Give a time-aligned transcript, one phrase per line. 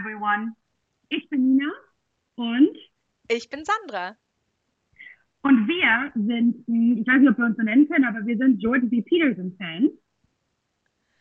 [0.00, 0.52] everyone.
[1.10, 1.70] Ich bin Nina
[2.36, 2.76] und
[3.28, 4.16] ich bin Sandra.
[5.42, 6.56] Und wir sind,
[6.98, 9.02] ich weiß nicht, ob wir uns so nennen können, aber wir sind Jordan B.
[9.02, 9.92] Peterson-Fans.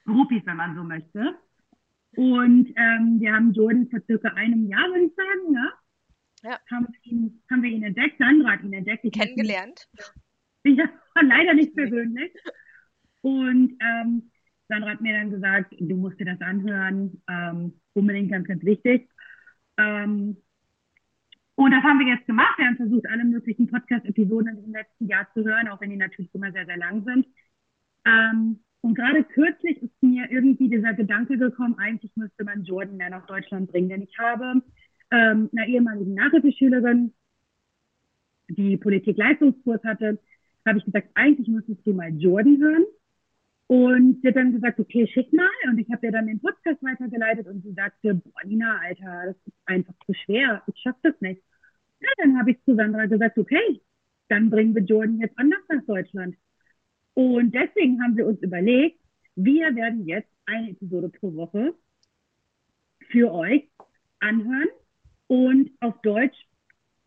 [0.06, 1.36] Groupies, wenn man so möchte.
[2.16, 5.72] Und ähm, wir haben Jordan vor circa einem Jahr, würde ich sagen, ne?
[6.44, 6.60] Ja.
[6.72, 9.04] Haben, ihn, haben wir ihn entdeckt, Sandra hat ihn entdeckt.
[9.04, 9.88] Ich Kennengelernt.
[10.64, 10.90] Ja,
[11.22, 12.32] leider nicht persönlich.
[13.22, 14.32] Und ähm,
[14.70, 19.10] Sandra hat mir dann gesagt, du musst dir das anhören, ähm, unbedingt ganz, ganz wichtig.
[19.78, 20.38] Ähm,
[21.56, 22.58] und das haben wir jetzt gemacht.
[22.58, 26.34] Wir haben versucht, alle möglichen Podcast-Episoden diesem letzten Jahr zu hören, auch wenn die natürlich
[26.34, 27.26] immer sehr, sehr lang sind.
[28.06, 33.10] Ähm, und gerade kürzlich ist mir irgendwie dieser Gedanke gekommen, eigentlich müsste man Jordan mehr
[33.10, 33.90] nach Deutschland bringen.
[33.90, 34.62] Denn ich habe
[35.12, 37.14] ähm, einer ehemaligen Nachhilfeschülerin,
[38.48, 40.20] die Politik-Leistungskurs hatte,
[40.66, 42.86] habe ich gesagt, eigentlich müsstest du mal Jordan hören.
[43.70, 45.48] Und sie hat dann gesagt, okay, schick mal.
[45.70, 49.36] Und ich habe ihr dann den Podcast weitergeleitet und sie sagte, boah, Nina, Alter, das
[49.46, 50.64] ist einfach zu schwer.
[50.66, 51.44] Ich schaffe das nicht.
[52.00, 53.80] Ja, dann habe ich zu Sandra gesagt, okay,
[54.28, 56.36] dann bringen wir Jordan jetzt anders nach Deutschland.
[57.14, 59.00] Und deswegen haben wir uns überlegt,
[59.36, 61.76] wir werden jetzt eine Episode pro Woche
[63.12, 63.70] für euch
[64.20, 64.70] anhören
[65.28, 66.48] und auf Deutsch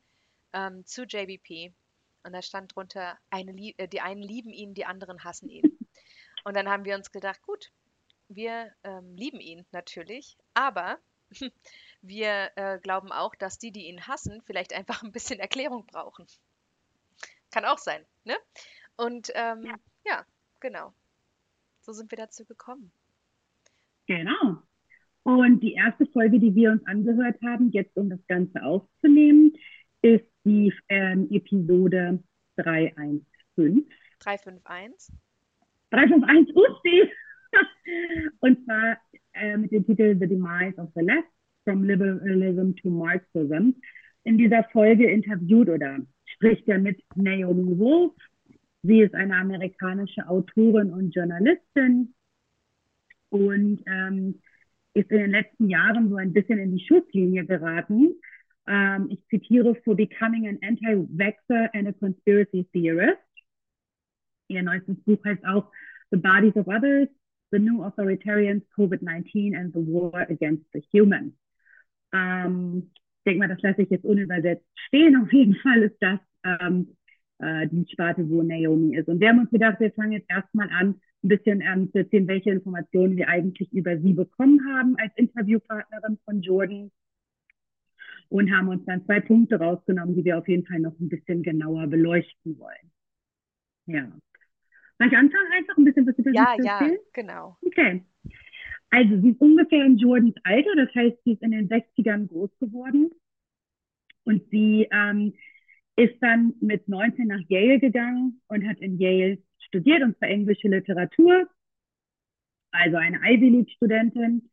[0.53, 1.73] ähm, zu JBP.
[2.23, 5.78] Und da stand drunter, eine, äh, die einen lieben ihn, die anderen hassen ihn.
[6.45, 7.73] Und dann haben wir uns gedacht, gut,
[8.29, 10.98] wir ähm, lieben ihn natürlich, aber
[12.02, 16.27] wir äh, glauben auch, dass die, die ihn hassen, vielleicht einfach ein bisschen Erklärung brauchen.
[17.51, 18.36] Kann auch sein, ne?
[18.96, 19.74] Und ähm, ja.
[20.05, 20.27] ja,
[20.61, 20.95] genau.
[21.80, 22.92] So sind wir dazu gekommen.
[24.07, 24.63] Genau.
[25.23, 29.53] Und die erste Folge, die wir uns angehört haben, jetzt um das Ganze aufzunehmen,
[30.03, 32.23] ist die ähm, Episode
[32.57, 33.89] 315.
[34.20, 35.14] 351.
[35.91, 37.11] 351, Usti!
[38.41, 38.98] Und zwar
[39.33, 41.29] äh, mit dem Titel The Demise of the Left,
[41.64, 43.75] From Liberalism to Marxism.
[44.25, 48.13] In dieser Folge interviewt oder spricht er mit Naomi Wolf.
[48.83, 52.14] Sie ist eine amerikanische Autorin und Journalistin,
[53.34, 54.40] und ähm,
[54.95, 58.14] ist in den letzten Jahren so ein bisschen in die Schusslinie geraten.
[58.68, 63.18] Ähm, ich zitiere, for becoming an anti-vaxxer and a conspiracy theorist.
[64.48, 65.70] Ihr neuestes Buch heißt auch
[66.11, 67.08] The Bodies of Others,
[67.50, 71.34] The New Authoritarians, COVID-19 and the War Against the Humans.
[72.12, 75.16] Ähm, ich denke mal, das lasse ich jetzt unübersetzt stehen.
[75.22, 76.95] Auf jeden Fall ist das ähm,
[77.40, 79.08] äh, die Sparte, wo Naomi ist.
[79.08, 82.51] Und wir haben uns gedacht, wir fangen jetzt erstmal an, ein bisschen zu erzählen, welche
[82.51, 86.90] Informationen wir eigentlich über sie bekommen haben als Interviewpartnerin von Jordan.
[88.29, 91.42] Und haben uns dann zwei Punkte rausgenommen, die wir auf jeden Fall noch ein bisschen
[91.42, 92.90] genauer beleuchten wollen.
[93.86, 94.11] Ja.
[94.98, 96.92] Soll ich anfangen, einfach ein bisschen was über ja, sie zu erzählen?
[96.92, 97.58] Ja, genau.
[97.64, 98.05] Okay.
[98.90, 102.51] Also sie ist ungefähr in Jordans Alter, das heißt, sie ist in den 60ern groß
[102.58, 103.11] geworden.
[104.24, 105.34] Und sie ähm,
[105.96, 109.39] ist dann mit 19 nach Yale gegangen und hat in Yale
[109.74, 111.48] studiert, und zwar englische Literatur,
[112.70, 114.51] also eine Ivy League-Studentin.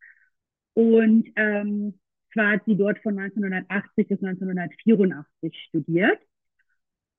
[0.74, 2.00] Und ähm,
[2.34, 6.20] zwar hat sie dort von 1980 bis 1984 studiert.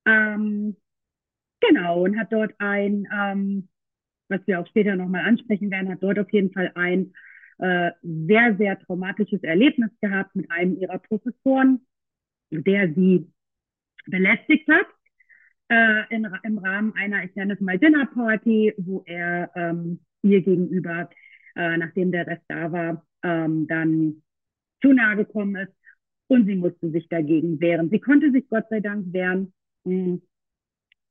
[0.07, 0.77] Ähm,
[1.61, 3.69] genau, und hat dort ein, ähm,
[4.29, 7.13] was wir auch später nochmal ansprechen werden, hat dort auf jeden Fall ein
[7.59, 11.87] äh, sehr, sehr traumatisches Erlebnis gehabt mit einem ihrer Professoren,
[12.51, 13.31] der sie
[14.07, 14.87] belästigt hat
[15.69, 20.43] äh, in, im Rahmen einer, ich nenne es mal Dinner Party, wo er ähm, ihr
[20.43, 21.09] gegenüber,
[21.57, 24.23] äh, nachdem der Rest da war, ähm, dann
[24.81, 25.73] zu nahe gekommen ist.
[26.29, 27.91] Und sie musste sich dagegen wehren.
[27.91, 29.53] Sie konnte sich Gott sei Dank wehren,
[29.85, 30.23] mh, hm,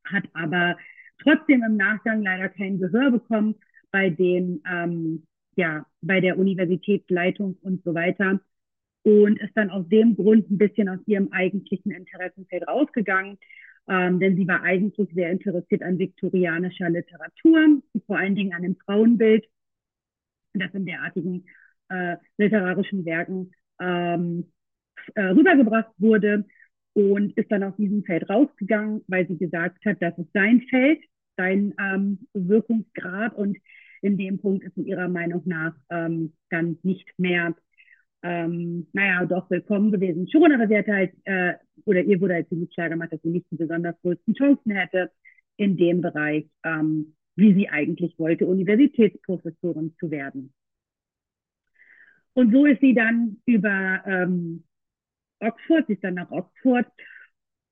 [0.06, 0.77] hat aber
[1.21, 3.56] trotzdem im Nachgang leider kein Gehör bekommen
[3.92, 8.39] bei den, ähm, ja, bei der Universitätsleitung und so weiter.
[9.04, 13.38] Und ist dann aus dem Grund ein bisschen aus ihrem eigentlichen Interessenfeld rausgegangen,
[13.88, 18.75] ähm, denn sie war eigentlich sehr interessiert an viktorianischer Literatur, vor allen Dingen an dem
[18.78, 19.45] Frauenbild,
[20.54, 21.45] das in derartigen
[21.89, 24.51] äh, literarischen Werken ähm,
[25.16, 26.45] äh, rübergebracht wurde.
[26.94, 31.00] und ist dann aus diesem Feld rausgegangen, weil sie gesagt hat, das ist sein Feld,
[31.38, 33.57] sein ähm, Wirkungsgrad und
[34.01, 37.56] in dem Punkt ist sie ihrer Meinung nach ähm, dann nicht mehr,
[38.23, 41.53] ähm, naja, doch willkommen gewesen schon, aber sie hatte halt, äh,
[41.85, 45.12] oder ihr wurde halt ziemlich klar gemacht, dass sie nicht die besonders größten Chancen hätte
[45.57, 50.53] in dem Bereich, ähm, wie sie eigentlich wollte, Universitätsprofessorin zu werden.
[52.33, 54.63] Und so ist sie dann über ähm,
[55.39, 56.88] Oxford, sie ist dann nach Oxford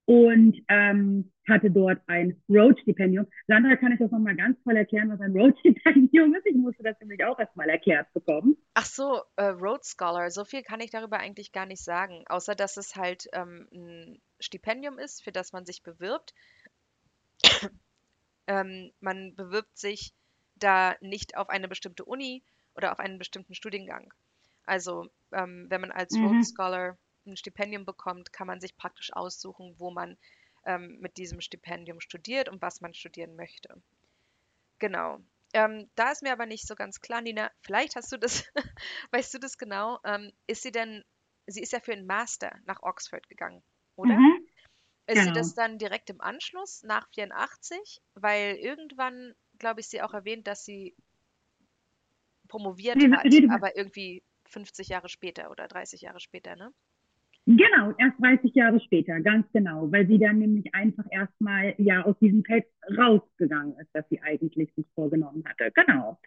[0.09, 3.27] und ähm, hatte dort ein Rhodes-Stipendium.
[3.45, 6.47] Sandra, kann ich das nochmal ganz voll erklären, was ein Rhodes-Stipendium ist?
[6.47, 8.57] Ich musste das nämlich auch erstmal erklärt bekommen.
[8.73, 10.31] Ach so, äh, Rhodes Scholar.
[10.31, 14.21] So viel kann ich darüber eigentlich gar nicht sagen, außer dass es halt ähm, ein
[14.39, 16.33] Stipendium ist, für das man sich bewirbt.
[18.47, 20.15] ähm, man bewirbt sich
[20.56, 22.41] da nicht auf eine bestimmte Uni
[22.75, 24.11] oder auf einen bestimmten Studiengang.
[24.65, 26.25] Also ähm, wenn man als mhm.
[26.25, 26.97] Rhodes Scholar
[27.29, 30.17] ein Stipendium bekommt, kann man sich praktisch aussuchen, wo man
[30.65, 33.81] ähm, mit diesem Stipendium studiert und was man studieren möchte.
[34.79, 35.19] Genau.
[35.53, 38.45] Ähm, da ist mir aber nicht so ganz klar, Nina, vielleicht hast du das,
[39.11, 39.99] weißt du das genau?
[40.03, 41.03] Ähm, ist sie denn,
[41.47, 43.63] sie ist ja für einen Master nach Oxford gegangen,
[43.95, 44.15] oder?
[44.15, 44.47] Mhm.
[45.07, 45.33] Ist genau.
[45.33, 47.99] sie das dann direkt im Anschluss nach 84?
[48.13, 50.95] Weil irgendwann, glaube ich, sie auch erwähnt, dass sie
[52.47, 56.71] promoviert hat, aber irgendwie 50 Jahre später oder 30 Jahre später, ne?
[57.45, 62.18] Genau, erst 30 Jahre später, ganz genau, weil sie dann nämlich einfach erstmal ja aus
[62.19, 62.65] diesem Feld
[62.95, 65.71] rausgegangen ist, das sie eigentlich sich vorgenommen hatte.
[65.74, 66.19] Genau.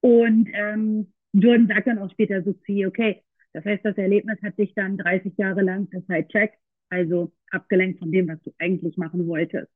[0.00, 4.38] Und ähm, Jordan sagt dann auch später so zu ihr, okay, das heißt, das Erlebnis
[4.42, 6.58] hat dich dann 30 Jahre lang sidetracked,
[6.90, 9.70] also abgelenkt von dem, was du eigentlich machen wolltest.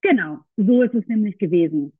[0.00, 1.92] Genau, so ist es nämlich gewesen.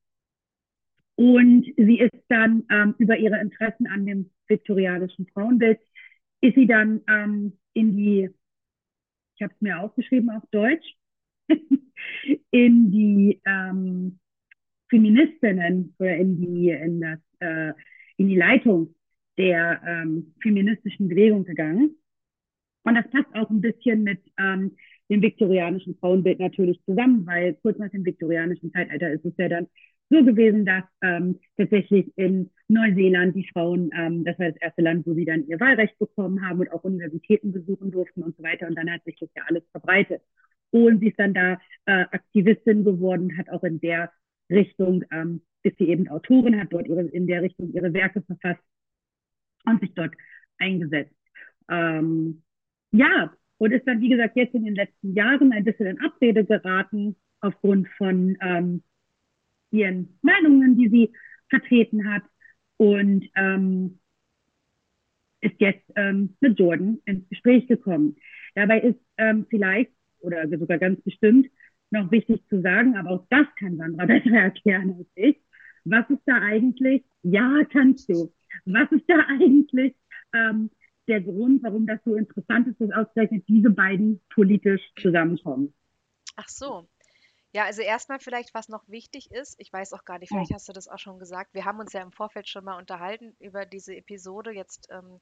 [1.14, 5.78] Und sie ist dann ähm, über ihre Interessen an dem viktorianischen Frauenbild
[6.42, 8.28] ist sie dann ähm, in die,
[9.36, 10.96] ich habe es mir aufgeschrieben auf Deutsch,
[12.50, 14.18] in die ähm,
[14.90, 17.72] Feministinnen oder in die, in das, äh,
[18.16, 18.94] in die Leitung
[19.38, 21.96] der ähm, feministischen Bewegung gegangen.
[22.84, 24.76] Und das passt auch ein bisschen mit ähm,
[25.08, 29.68] dem viktorianischen Frauenbild natürlich zusammen, weil kurz nach dem viktorianischen Zeitalter ist es ja dann
[30.10, 35.06] so gewesen, dass ähm, tatsächlich in Neuseeland die Frauen, ähm, das war das erste Land,
[35.06, 38.66] wo sie dann ihr Wahlrecht bekommen haben und auch Universitäten besuchen durften und so weiter.
[38.66, 40.22] Und dann hat sich das ja alles verbreitet.
[40.70, 44.10] Und sie ist dann da äh, Aktivistin geworden, hat auch in der
[44.50, 48.62] Richtung, ähm, ist sie eben Autorin, hat dort ihre, in der Richtung ihre Werke verfasst
[49.64, 50.14] und sich dort
[50.58, 51.14] eingesetzt.
[51.70, 52.42] Ähm,
[52.90, 56.44] ja, und ist dann, wie gesagt, jetzt in den letzten Jahren ein bisschen in Abrede
[56.44, 58.82] geraten aufgrund von ähm,
[59.72, 61.12] ihren Meinungen, die sie
[61.48, 62.22] vertreten hat
[62.76, 63.98] und ähm,
[65.40, 68.16] ist jetzt ähm, mit Jordan ins Gespräch gekommen.
[68.54, 71.48] Dabei ist ähm, vielleicht oder sogar ganz bestimmt
[71.90, 75.36] noch wichtig zu sagen, aber auch das kann Sandra besser erklären als ich.
[75.84, 77.04] Was ist da eigentlich?
[77.22, 78.32] Ja, kannst du.
[78.64, 79.94] Was ist da eigentlich
[80.32, 80.70] ähm,
[81.08, 85.74] der Grund, warum das so interessant ist, dass ausgerechnet diese beiden politisch zusammenkommen?
[86.36, 86.88] Ach so,
[87.52, 90.68] ja, also erstmal vielleicht, was noch wichtig ist, ich weiß auch gar nicht, vielleicht hast
[90.68, 91.52] du das auch schon gesagt.
[91.52, 94.52] Wir haben uns ja im Vorfeld schon mal unterhalten über diese Episode.
[94.52, 95.20] Jetzt, ähm,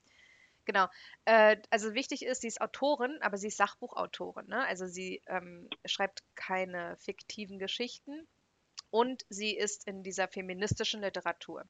[0.63, 0.87] genau.
[1.25, 4.47] Äh, also wichtig ist, sie ist Autorin, aber sie ist Sachbuchautorin.
[4.47, 4.65] Ne?
[4.65, 8.25] Also sie ähm, schreibt keine fiktiven Geschichten
[8.91, 11.65] und sie ist in dieser feministischen Literatur.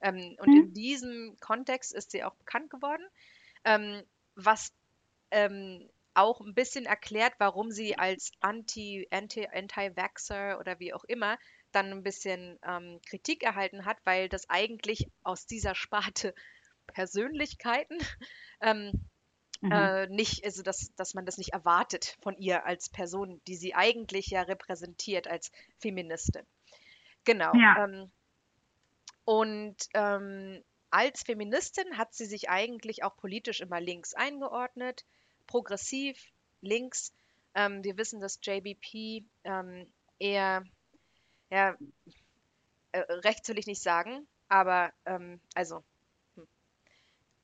[0.00, 0.72] Ähm, und in mhm.
[0.72, 3.04] diesem Kontext ist sie auch bekannt geworden.
[3.64, 4.04] Ähm,
[4.36, 4.72] was
[5.32, 11.38] ähm, auch ein bisschen erklärt, warum sie als Anti, Anti, Anti-Vaxxer oder wie auch immer
[11.72, 16.34] dann ein bisschen ähm, Kritik erhalten hat, weil das eigentlich aus dieser Sparte
[16.86, 17.98] Persönlichkeiten
[18.60, 18.92] ähm,
[19.60, 19.72] mhm.
[19.72, 23.74] äh, nicht, also dass, dass man das nicht erwartet von ihr als Person, die sie
[23.74, 26.46] eigentlich ja repräsentiert als Feministin.
[27.24, 27.52] Genau.
[27.54, 27.84] Ja.
[27.84, 28.10] Ähm,
[29.24, 35.04] und ähm, als Feministin hat sie sich eigentlich auch politisch immer links eingeordnet
[35.46, 36.18] progressiv,
[36.60, 37.12] links.
[37.54, 39.86] Ähm, wir wissen, dass JBP ähm,
[40.18, 40.64] eher,
[41.50, 41.76] ja,
[42.92, 45.82] äh, rechts will ich nicht sagen, aber ähm, also
[46.34, 46.46] hm,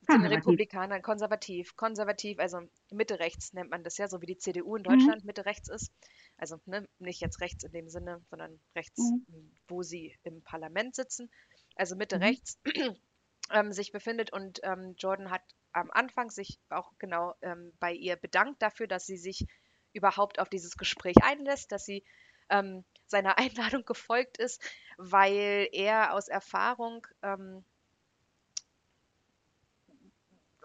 [0.07, 4.75] den Republikanern konservativ, konservativ, also Mitte rechts nennt man das ja, so wie die CDU
[4.75, 4.83] in.
[4.83, 5.27] Deutschland mhm.
[5.27, 5.91] Mitte rechts ist.
[6.37, 9.51] Also ne, nicht jetzt rechts in dem Sinne, sondern rechts, mhm.
[9.67, 11.29] wo sie im Parlament sitzen.
[11.75, 12.23] Also Mitte mhm.
[12.23, 12.59] rechts
[13.51, 15.43] ähm, sich befindet und ähm, Jordan hat
[15.73, 19.45] am Anfang sich auch genau ähm, bei ihr bedankt dafür, dass sie sich
[19.93, 22.03] überhaupt auf dieses Gespräch einlässt, dass sie
[22.49, 24.61] ähm, seiner Einladung gefolgt ist,
[24.97, 27.63] weil er aus Erfahrung ähm,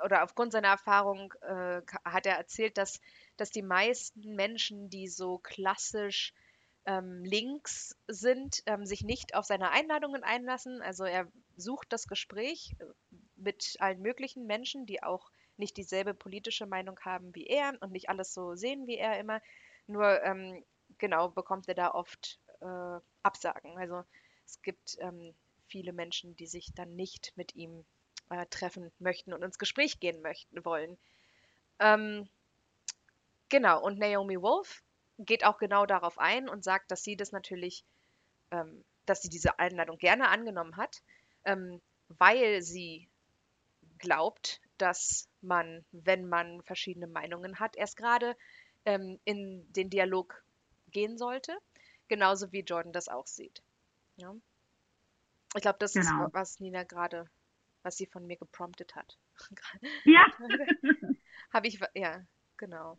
[0.05, 3.01] oder aufgrund seiner Erfahrung äh, hat er erzählt, dass
[3.39, 6.35] dass die meisten Menschen, die so klassisch
[6.85, 10.83] ähm, links sind, ähm, sich nicht auf seine Einladungen einlassen.
[10.83, 12.85] Also er sucht das Gespräch äh,
[13.39, 18.09] mit allen möglichen Menschen, die auch nicht dieselbe politische Meinung haben wie er und nicht
[18.09, 19.41] alles so sehen wie er immer.
[19.87, 20.65] Nur ähm,
[20.99, 23.77] genau bekommt er da oft äh, Absagen.
[23.77, 24.05] Also
[24.47, 25.35] es gibt ähm,
[25.67, 27.85] viele Menschen, die sich dann nicht mit ihm
[28.31, 30.97] äh, treffen möchten und ins Gespräch gehen möchten wollen.
[31.79, 32.29] Ähm,
[33.49, 34.83] genau, und Naomi Wolf
[35.19, 37.85] geht auch genau darauf ein und sagt, dass sie das natürlich,
[38.51, 41.03] ähm, dass sie diese Einladung gerne angenommen hat,
[41.45, 43.09] ähm, weil sie
[43.99, 48.37] glaubt, dass man, wenn man verschiedene Meinungen hat, erst gerade
[48.85, 50.45] ähm, in den Dialog
[50.91, 51.57] gehen sollte,
[52.09, 53.63] genauso wie Jordan das auch sieht.
[54.17, 54.35] Ja.
[55.55, 56.27] Ich glaube, das genau.
[56.27, 57.27] ist, was Nina gerade,
[57.83, 59.19] was sie von mir gepromptet hat.
[60.05, 60.27] ja.
[61.53, 62.25] Habe ich, ja,
[62.57, 62.99] genau.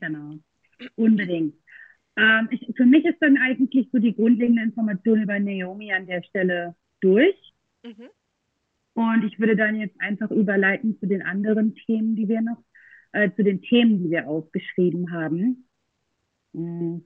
[0.00, 0.38] Genau,
[0.96, 1.54] unbedingt.
[2.16, 6.22] Ähm, ich, für mich ist dann eigentlich so die grundlegende Information über Naomi an der
[6.22, 7.36] Stelle durch.
[7.82, 8.08] Mhm.
[8.98, 12.64] Und ich würde dann jetzt einfach überleiten zu den anderen Themen, die wir noch,
[13.12, 15.68] äh, zu den Themen, die wir aufgeschrieben haben.
[16.52, 16.96] Mm.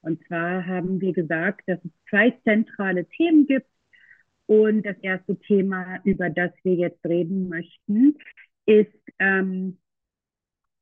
[0.00, 3.68] Und zwar haben wir gesagt, dass es zwei zentrale Themen gibt.
[4.46, 8.18] Und das erste Thema, über das wir jetzt reden möchten,
[8.66, 9.78] ist ähm,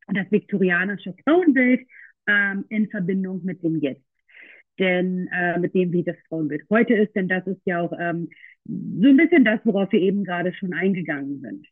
[0.06, 1.86] das viktorianische Frauenbild
[2.26, 4.09] ähm, in Verbindung mit dem Jetzt.
[4.80, 8.30] Denn äh, mit dem, wie das Frauenbild heute ist, denn das ist ja auch ähm,
[8.64, 11.66] so ein bisschen das, worauf wir eben gerade schon eingegangen sind.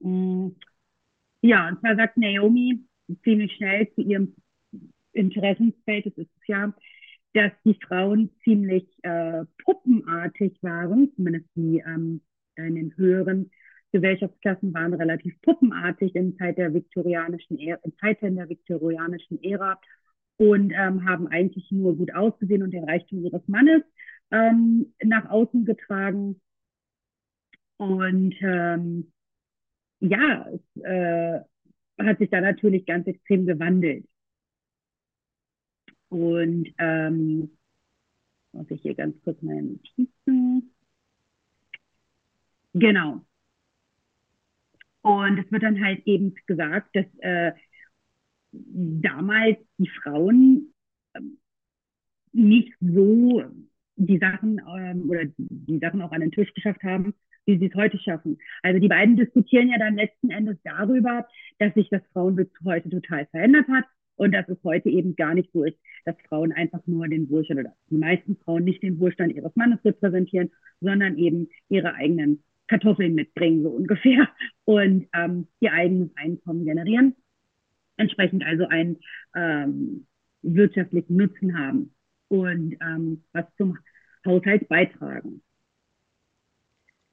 [0.00, 0.56] Mhm.
[1.40, 2.80] Ja, und zwar sagt Naomi
[3.22, 4.34] ziemlich schnell zu ihrem
[5.12, 6.74] Interessensfeld, das ist es ja,
[7.34, 12.22] dass die Frauen ziemlich äh, puppenartig waren, zumindest die ähm,
[12.56, 13.50] in den höheren
[13.92, 19.78] Gesellschaftsklassen waren relativ puppenartig in Zeit der viktorianischen Ära, in Zeiten der viktorianischen Ära
[20.36, 23.82] und ähm, haben eigentlich nur gut ausgesehen und den Reichtum ihres Mannes
[24.30, 26.40] ähm, nach außen getragen.
[27.76, 29.12] Und ähm,
[30.00, 31.40] ja, es äh,
[31.98, 34.06] hat sich da natürlich ganz extrem gewandelt.
[36.08, 37.50] Und ähm,
[38.52, 40.70] muss ich hier ganz kurz meine Notizen.
[42.72, 43.24] Genau.
[45.02, 47.52] Und es wird dann halt eben gesagt, dass äh,
[48.72, 50.72] damals die Frauen
[51.14, 51.20] äh,
[52.32, 53.42] nicht so
[53.96, 57.14] die Sachen ähm, oder die Sachen auch an den Tisch geschafft haben,
[57.46, 58.38] wie sie es heute schaffen.
[58.62, 61.26] Also die beiden diskutieren ja dann letzten Endes darüber,
[61.58, 63.84] dass sich das Frauenbild heute total verändert hat
[64.16, 67.60] und dass es heute eben gar nicht so ist, dass Frauen einfach nur den Wohlstand
[67.60, 73.14] oder die meisten Frauen nicht den Wohlstand ihres Mannes repräsentieren, sondern eben ihre eigenen Kartoffeln
[73.14, 74.28] mitbringen, so ungefähr,
[74.64, 77.14] und ähm, ihr eigenes Einkommen generieren.
[77.96, 79.00] Entsprechend also einen
[79.34, 80.06] ähm,
[80.42, 81.94] wirtschaftlichen Nutzen haben
[82.28, 83.78] und ähm, was zum
[84.24, 85.42] Haushalt beitragen.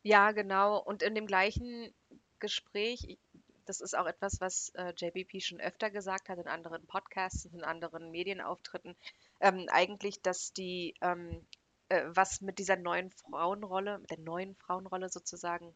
[0.04, 0.82] Ja, genau.
[0.82, 1.94] Und in dem gleichen
[2.40, 3.20] Gespräch,
[3.66, 7.64] das ist auch etwas, was äh, JBP schon öfter gesagt hat in anderen Podcasts, in
[7.64, 8.96] anderen Medienauftritten,
[9.40, 11.46] ähm, eigentlich, dass die, ähm,
[11.90, 15.76] äh, was mit dieser neuen Frauenrolle, mit der neuen Frauenrolle sozusagen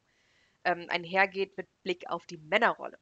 [0.64, 2.98] ähm, einhergeht mit Blick auf die Männerrolle.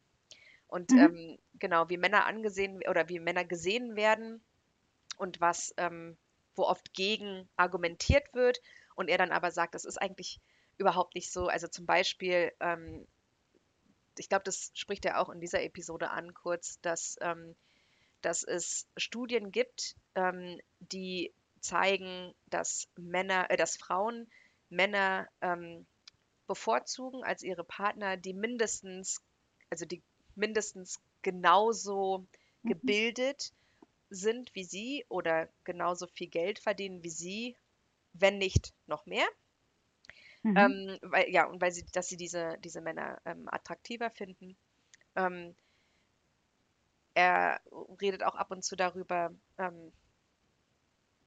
[0.74, 0.98] Und mhm.
[0.98, 4.42] Ähm, genau, wie Männer angesehen oder wie Männer gesehen werden
[5.18, 6.18] und was ähm,
[6.56, 8.60] wo oft gegen argumentiert wird
[8.96, 10.40] und er dann aber sagt, das ist eigentlich
[10.80, 11.46] überhaupt nicht so.
[11.46, 13.06] Also zum Beispiel, ähm,
[14.18, 17.56] ich glaube, das spricht er auch in dieser Episode an, kurz, dass, ähm,
[18.22, 24.28] dass es Studien gibt, ähm, die zeigen, dass Männer, äh, dass Frauen
[24.70, 25.86] Männer ähm,
[26.48, 29.22] bevorzugen als ihre Partner, die mindestens,
[29.70, 30.02] also die
[30.36, 32.26] mindestens genauso
[32.64, 32.70] mhm.
[32.70, 33.54] gebildet
[34.10, 37.56] sind wie sie oder genauso viel Geld verdienen wie sie,
[38.14, 39.26] wenn nicht noch mehr.
[40.44, 40.58] Mhm.
[40.58, 44.56] Ähm, weil, ja, und weil sie, dass sie diese, diese Männer ähm, attraktiver finden.
[45.16, 45.56] Ähm,
[47.16, 47.62] er
[48.02, 49.92] redet auch ab und zu darüber, ähm,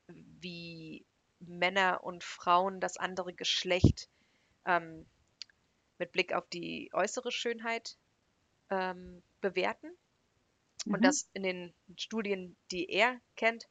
[0.06, 1.04] wie
[1.40, 4.08] Männer und Frauen das andere Geschlecht
[4.64, 5.06] ähm,
[5.98, 7.96] mit Blick auf die äußere Schönheit
[8.70, 9.90] ähm, bewerten.
[10.86, 11.02] Und mhm.
[11.02, 13.66] dass in den Studien, die er kennt,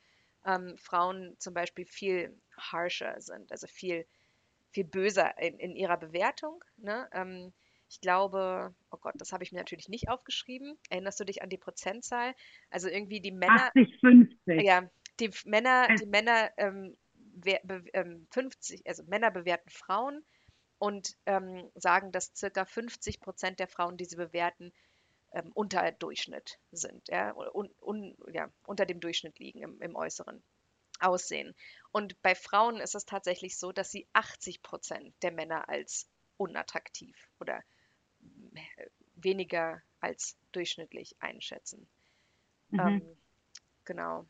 [0.45, 4.05] ähm, Frauen zum Beispiel viel harsher sind, also viel,
[4.71, 6.63] viel böser in, in ihrer Bewertung.
[6.77, 7.07] Ne?
[7.13, 7.53] Ähm,
[7.89, 10.77] ich glaube, oh Gott, das habe ich mir natürlich nicht aufgeschrieben.
[10.89, 12.33] Erinnerst du dich an die Prozentzahl?
[12.69, 13.67] Also irgendwie die Männer.
[13.67, 14.61] 80, 50.
[14.63, 16.97] Ja, die Männer, die Männer ähm,
[18.31, 20.25] 50, ähm, also Männer bewerten Frauen
[20.77, 24.73] und ähm, sagen, dass circa 50 Prozent der Frauen, die sie bewerten,
[25.31, 30.43] ähm, unter Durchschnitt sind, ja, un, un, ja, unter dem Durchschnitt liegen im, im äußeren
[30.99, 31.55] Aussehen.
[31.91, 37.15] Und bei Frauen ist es tatsächlich so, dass sie 80 Prozent der Männer als unattraktiv
[37.39, 37.63] oder
[39.15, 41.87] weniger als durchschnittlich einschätzen.
[42.69, 42.79] Mhm.
[42.79, 43.17] Ähm,
[43.83, 44.25] genau.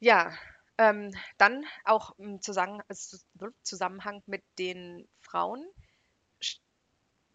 [0.00, 0.36] Ja,
[0.82, 5.64] ähm, dann auch im Zusammenhang mit den Frauen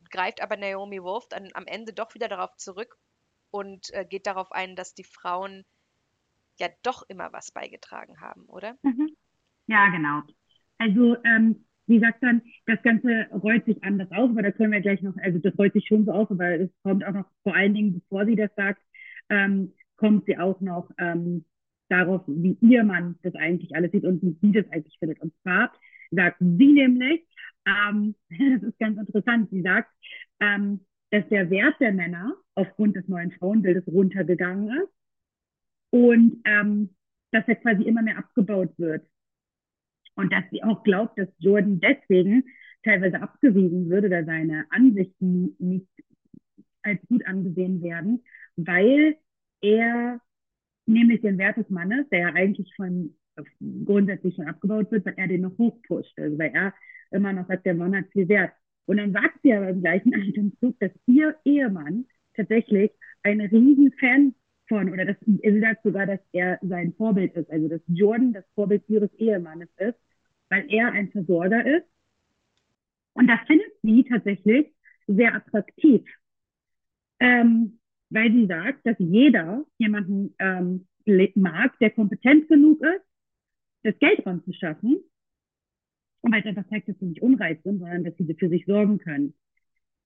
[0.10, 2.98] greift aber Naomi Wolf dann am Ende doch wieder darauf zurück
[3.52, 5.64] und äh, geht darauf ein, dass die Frauen
[6.60, 8.76] ja doch immer was beigetragen haben, oder?
[8.84, 9.16] Mhm.
[9.68, 10.22] Ja, genau.
[10.78, 14.82] Also ähm, sie sagt dann, das Ganze rollt sich anders auf, aber da können wir
[14.82, 17.56] gleich noch, also das rollt sich schon so auf, aber es kommt auch noch vor
[17.56, 18.82] allen Dingen, bevor sie das sagt,
[19.30, 21.46] ähm, kommt sie auch noch ähm,
[21.90, 25.22] darauf, wie ihr Mann das eigentlich alles sieht und wie sie das eigentlich findet.
[25.22, 25.72] Und zwar
[26.12, 27.26] sagt sie nämlich,
[27.66, 29.92] ähm, das ist ganz interessant, sie sagt,
[30.40, 34.94] ähm, dass der Wert der Männer aufgrund des neuen Frauenbildes runtergegangen ist
[35.92, 36.96] und ähm,
[37.32, 39.08] dass er quasi immer mehr abgebaut wird.
[40.16, 42.44] Und dass sie auch glaubt, dass Jordan deswegen
[42.84, 45.88] teilweise abgewiesen wird oder seine Ansichten nicht
[46.82, 48.24] als gut angesehen werden,
[48.56, 49.18] weil
[49.62, 50.20] er
[50.88, 53.16] nämlich den Wert des Mannes, der ja eigentlich von
[53.86, 56.18] grundsätzlich schon abgebaut wird, weil er den noch hochpusht.
[56.20, 56.74] Also weil er
[57.12, 58.52] immer noch sagt, der Mann hat viel Wert.
[58.86, 62.92] Und dann sagt sie aber im gleichen Atemzug, dass ihr Ehemann tatsächlich
[63.24, 64.36] ein riesen Fan
[64.68, 68.46] von, oder das, sie sagt sogar, dass er sein Vorbild ist, also dass Jordan das
[68.54, 69.98] Vorbild ihres Ehemannes ist,
[70.50, 71.88] weil er ein Versorger ist.
[73.14, 74.68] Und das findet sie tatsächlich
[75.08, 76.04] sehr attraktiv.
[77.20, 77.77] Ähm,
[78.10, 80.88] weil sie sagt, dass jeder jemanden ähm,
[81.36, 83.06] mag, der kompetent genug ist,
[83.84, 84.98] das Geld ranzuschaffen.
[86.22, 88.66] Und weil es einfach zeigt, dass sie nicht unreich sind, sondern dass sie für sich
[88.66, 89.34] sorgen können.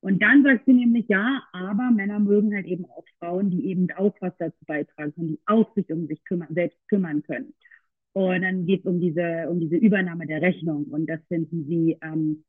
[0.01, 3.87] Und dann sagt sie nämlich, ja, aber Männer mögen halt eben auch Frauen, die eben
[3.91, 7.53] auch was dazu beitragen können, die auch sich um sich kümmern, selbst kümmern können.
[8.13, 10.85] Und dann geht es um diese, um diese Übernahme der Rechnung.
[10.85, 12.43] Und das finden sie ähm,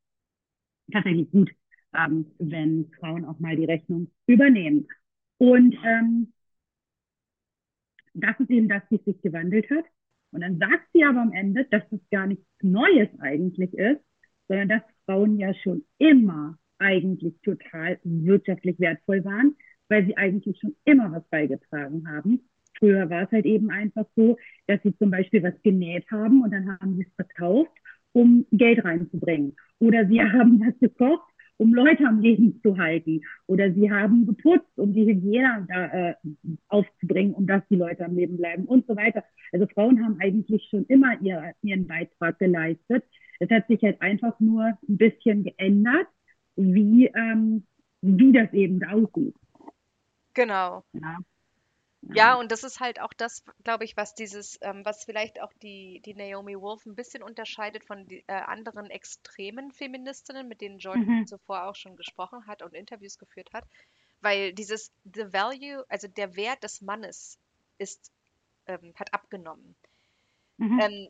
[0.91, 1.51] tatsächlich gut,
[1.95, 4.87] ähm, wenn Frauen auch mal die Rechnung übernehmen.
[5.43, 6.31] Und ähm,
[8.13, 9.83] das ist eben das, wie es sich gewandelt hat.
[10.31, 13.99] Und dann sagt sie aber am Ende, dass es gar nichts Neues eigentlich ist,
[14.47, 19.57] sondern dass Frauen ja schon immer eigentlich total wirtschaftlich wertvoll waren,
[19.89, 22.49] weil sie eigentlich schon immer was beigetragen haben.
[22.79, 26.51] Früher war es halt eben einfach so, dass sie zum Beispiel was genäht haben und
[26.51, 27.77] dann haben sie es verkauft,
[28.13, 29.57] um Geld reinzubringen.
[29.79, 33.21] Oder sie haben was gekocht um Leute am Leben zu halten.
[33.47, 36.15] Oder sie haben geputzt, um die Hygiene da, äh,
[36.67, 39.23] aufzubringen, um dass die Leute am Leben bleiben und so weiter.
[39.51, 43.03] Also Frauen haben eigentlich schon immer ihr, ihren Beitrag geleistet.
[43.39, 46.07] Es hat sich halt einfach nur ein bisschen geändert,
[46.55, 47.65] wie, ähm,
[48.01, 49.35] wie das eben aussieht.
[50.33, 50.83] Genau.
[50.93, 51.19] Ja.
[52.11, 55.53] Ja, und das ist halt auch das, glaube ich, was dieses, ähm, was vielleicht auch
[55.61, 60.79] die, die Naomi Wolf ein bisschen unterscheidet von die, äh, anderen extremen Feministinnen, mit denen
[60.79, 61.27] Jordan mhm.
[61.27, 63.65] zuvor auch schon gesprochen hat und Interviews geführt hat.
[64.21, 67.37] Weil dieses The Value, also der Wert des Mannes
[67.77, 68.11] ist,
[68.67, 69.75] ähm, hat abgenommen.
[70.57, 70.79] Mhm.
[70.79, 71.09] Ähm,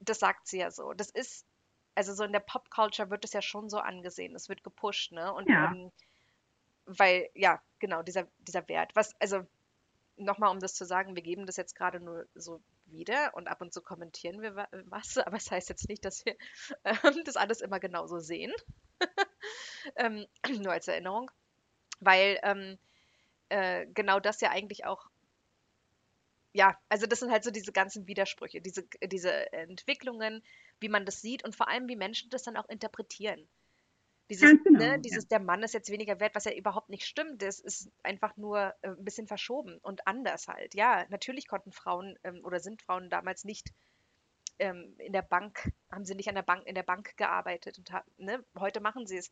[0.00, 0.92] das sagt sie ja so.
[0.92, 1.46] Das ist,
[1.94, 4.34] also so in der Popculture wird es ja schon so angesehen.
[4.34, 5.32] Es wird gepusht, ne?
[5.32, 5.72] Und ja.
[5.72, 5.90] Ähm,
[6.86, 8.94] weil, ja, genau, dieser, dieser Wert.
[8.94, 9.46] Was, also
[10.16, 13.60] nochmal, um das zu sagen, wir geben das jetzt gerade nur so wieder und ab
[13.60, 16.36] und zu kommentieren wir was, aber es das heißt jetzt nicht, dass wir
[16.84, 18.52] ähm, das alles immer genauso sehen.
[19.96, 20.26] ähm,
[20.60, 21.30] nur als Erinnerung.
[22.00, 22.78] Weil ähm,
[23.48, 25.08] äh, genau das ja eigentlich auch,
[26.52, 30.42] ja, also das sind halt so diese ganzen Widersprüche, diese, diese Entwicklungen,
[30.80, 33.48] wie man das sieht und vor allem, wie Menschen das dann auch interpretieren.
[34.30, 35.38] Dieses, genau, ne, dieses, ja.
[35.38, 37.42] der Mann ist jetzt weniger wert, was ja überhaupt nicht stimmt.
[37.42, 40.74] Das ist einfach nur äh, ein bisschen verschoben und anders halt.
[40.74, 43.70] Ja, natürlich konnten Frauen ähm, oder sind Frauen damals nicht
[44.58, 47.90] ähm, in der Bank, haben sie nicht an der Bank, in der Bank gearbeitet und
[48.16, 49.30] ne, heute machen sie es.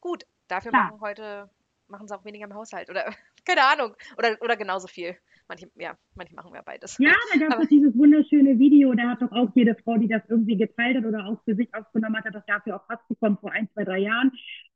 [0.00, 0.84] Gut, dafür Klar.
[0.84, 1.50] machen heute,
[1.88, 3.04] machen sie auch weniger im Haushalt oder
[3.46, 3.94] keine Ahnung.
[4.18, 5.16] Oder, oder genauso viel.
[5.46, 6.96] Manche, ja, manche machen wir beides.
[6.98, 10.22] Ja, da gab es dieses wunderschöne Video, da hat doch auch jede Frau, die das
[10.28, 13.36] irgendwie geteilt hat oder auch für sich aufgenommen hat, hat doch dafür auch Hass bekommen
[13.38, 14.32] vor ein, zwei, drei Jahren,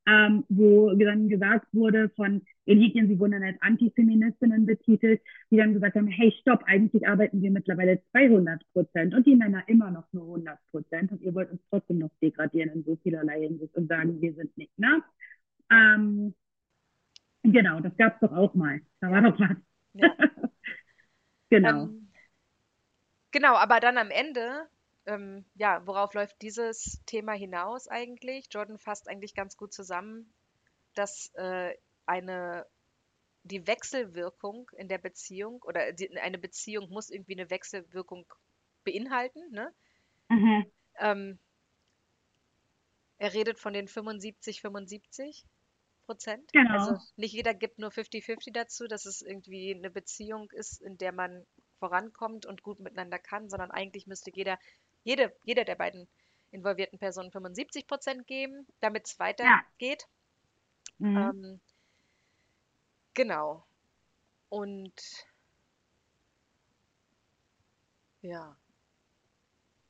[0.07, 5.73] ähm, wo dann gesagt wurde von Elitien, sie wurden dann als Antifeministinnen betitelt, die dann
[5.73, 10.13] gesagt haben, hey, stopp, eigentlich arbeiten wir mittlerweile 200 Prozent und die Männer immer noch
[10.13, 13.89] nur 100 Prozent und ihr wollt uns trotzdem noch degradieren in so vielerlei Hinsicht und
[13.89, 15.03] sagen, wir sind nicht, ne?
[15.71, 16.35] Ähm,
[17.43, 18.81] genau, das gab es doch auch mal.
[19.01, 19.57] Da war doch was.
[19.95, 20.15] Ja.
[21.51, 21.85] Genau.
[21.85, 22.11] Ähm,
[23.31, 24.69] genau, aber dann am Ende,
[25.07, 28.49] ähm, ja, worauf läuft dieses Thema hinaus eigentlich?
[28.51, 30.31] Jordan fasst eigentlich ganz gut zusammen,
[30.95, 31.75] dass äh,
[32.05, 32.67] eine
[33.45, 38.27] die Wechselwirkung in der Beziehung oder die, eine Beziehung muss irgendwie eine Wechselwirkung
[38.85, 39.51] beinhalten.
[39.51, 39.73] Ne?
[40.29, 40.67] Mhm.
[40.99, 41.39] Ähm,
[43.19, 45.45] er redet von den 75, 75
[46.09, 46.51] Prozent.
[46.55, 46.73] Genau.
[46.73, 51.13] Also nicht jeder gibt nur 50-50 dazu, dass es irgendwie eine Beziehung ist, in der
[51.13, 51.45] man
[51.79, 54.59] vorankommt und gut miteinander kann, sondern eigentlich müsste jeder,
[55.05, 56.09] jede, jeder der beiden
[56.51, 60.07] involvierten Personen 75 Prozent geben, damit es weitergeht.
[60.99, 61.07] Ja.
[61.07, 61.17] Mhm.
[61.19, 61.61] Ähm,
[63.13, 63.67] genau.
[64.49, 64.95] Und
[68.23, 68.57] ja.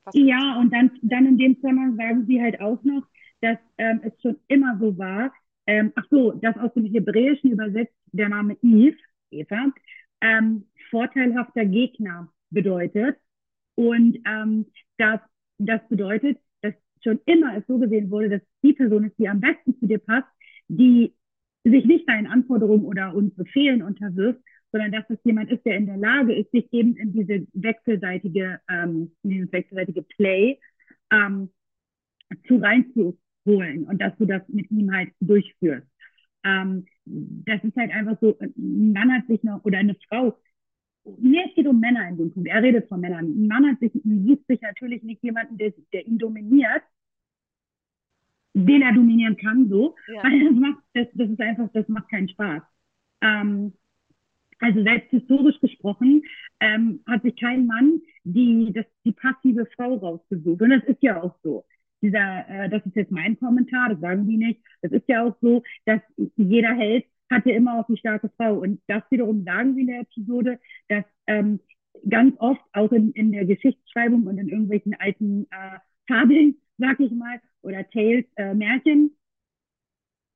[0.02, 3.07] Was Ja, und dann, dann in dem Zusammenhang sagen sie halt auch noch,
[3.40, 5.33] dass ähm, es schon immer so war,
[5.68, 8.96] ähm, ach so, dass aus dem Hebräischen übersetzt der Name Eve,
[9.31, 9.70] Eva,
[10.22, 13.18] ähm, vorteilhafter Gegner bedeutet.
[13.74, 14.64] Und ähm,
[14.96, 15.20] das,
[15.59, 16.72] das bedeutet, dass
[17.04, 19.98] schon immer es so gesehen wurde, dass die Person ist, die am besten zu dir
[19.98, 20.26] passt,
[20.68, 21.14] die
[21.64, 24.40] sich nicht deinen Anforderungen oder uns Befehlen unterwirft,
[24.72, 28.59] sondern dass es jemand ist, der in der Lage ist, sich eben in diese wechselseitige,
[28.70, 30.59] ähm, in dieses wechselseitige Play
[31.12, 31.50] ähm,
[32.46, 32.62] zu
[33.48, 35.87] reinzuholen und dass du das mit ihm halt durchführst.
[36.44, 40.38] Ähm, das ist halt einfach so, ein Mann hat sich noch, oder eine Frau,
[41.04, 43.26] nee, es geht um Männer in dem Punkt, er redet von Männern.
[43.26, 46.82] Ein Mann hat sich, sucht sich natürlich nicht jemanden, der, der ihn dominiert,
[48.54, 50.22] den er dominieren kann, so, Ja.
[50.22, 52.62] weil das macht, das, das ist einfach, das macht keinen Spaß.
[53.22, 53.72] Ähm,
[54.61, 56.22] also selbst historisch gesprochen
[56.61, 60.61] ähm, hat sich kein Mann die, das, die passive Frau rausgesucht.
[60.62, 61.64] Und das ist ja auch so.
[62.02, 64.61] Dieser, äh, das ist jetzt mein Kommentar, das sagen die nicht.
[64.82, 66.00] Das ist ja auch so, dass
[66.37, 68.54] jeder Held hatte immer auch die starke Frau.
[68.54, 70.58] Und das wiederum sagen sie in der Episode,
[70.88, 71.61] dass ähm,
[72.08, 77.12] ganz oft auch in, in der Geschichtsschreibung und in irgendwelchen alten äh, Fabeln, sag ich
[77.12, 79.16] mal, oder Tales, äh, Märchen,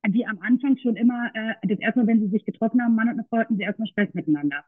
[0.08, 3.08] die am Anfang schon immer, äh, das erste Mal, wenn sie sich getroffen haben, Mann
[3.08, 4.64] und eine Frau, hatten sie erstmal Stress miteinander.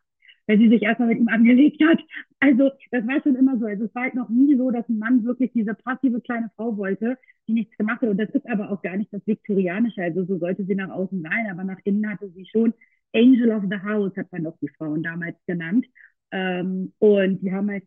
[0.46, 2.00] Weil sie sich erstmal mit ihm angelegt hat.
[2.40, 3.66] Also, das war schon immer so.
[3.66, 6.76] Also, es war halt noch nie so, dass ein Mann wirklich diese passive kleine Frau
[6.76, 8.10] wollte, die nichts gemacht hat.
[8.10, 10.02] Und das ist aber auch gar nicht das Viktorianische.
[10.02, 11.46] Also, so sollte sie nach außen sein.
[11.50, 12.74] Aber nach innen hatte sie schon
[13.14, 15.86] Angel of the House, hat man doch die Frauen damals genannt.
[16.30, 17.84] Ähm, und die haben halt,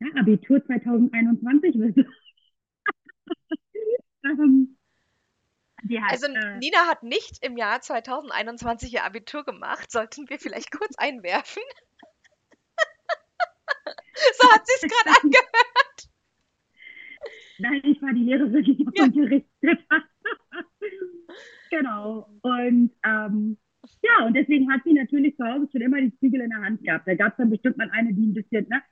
[0.00, 1.76] ja, Abitur 2021.
[4.24, 4.76] ähm,
[6.00, 10.70] hat, Also äh, Nina hat nicht im Jahr 2021 ihr Abitur gemacht, sollten wir vielleicht
[10.72, 11.62] kurz einwerfen.
[14.40, 16.08] so hat sie es gerade angehört.
[17.58, 19.04] Nein, ich war die Lehrerin, die Ja.
[19.04, 20.02] unterrichtet hat.
[21.70, 22.28] genau.
[22.42, 23.56] Und ähm,
[24.02, 26.82] ja, und deswegen hat sie natürlich zu Hause schon immer die Zügel in der Hand
[26.84, 27.06] gehabt.
[27.06, 28.82] Da gab es dann bestimmt mal eine, die ein bisschen, ne?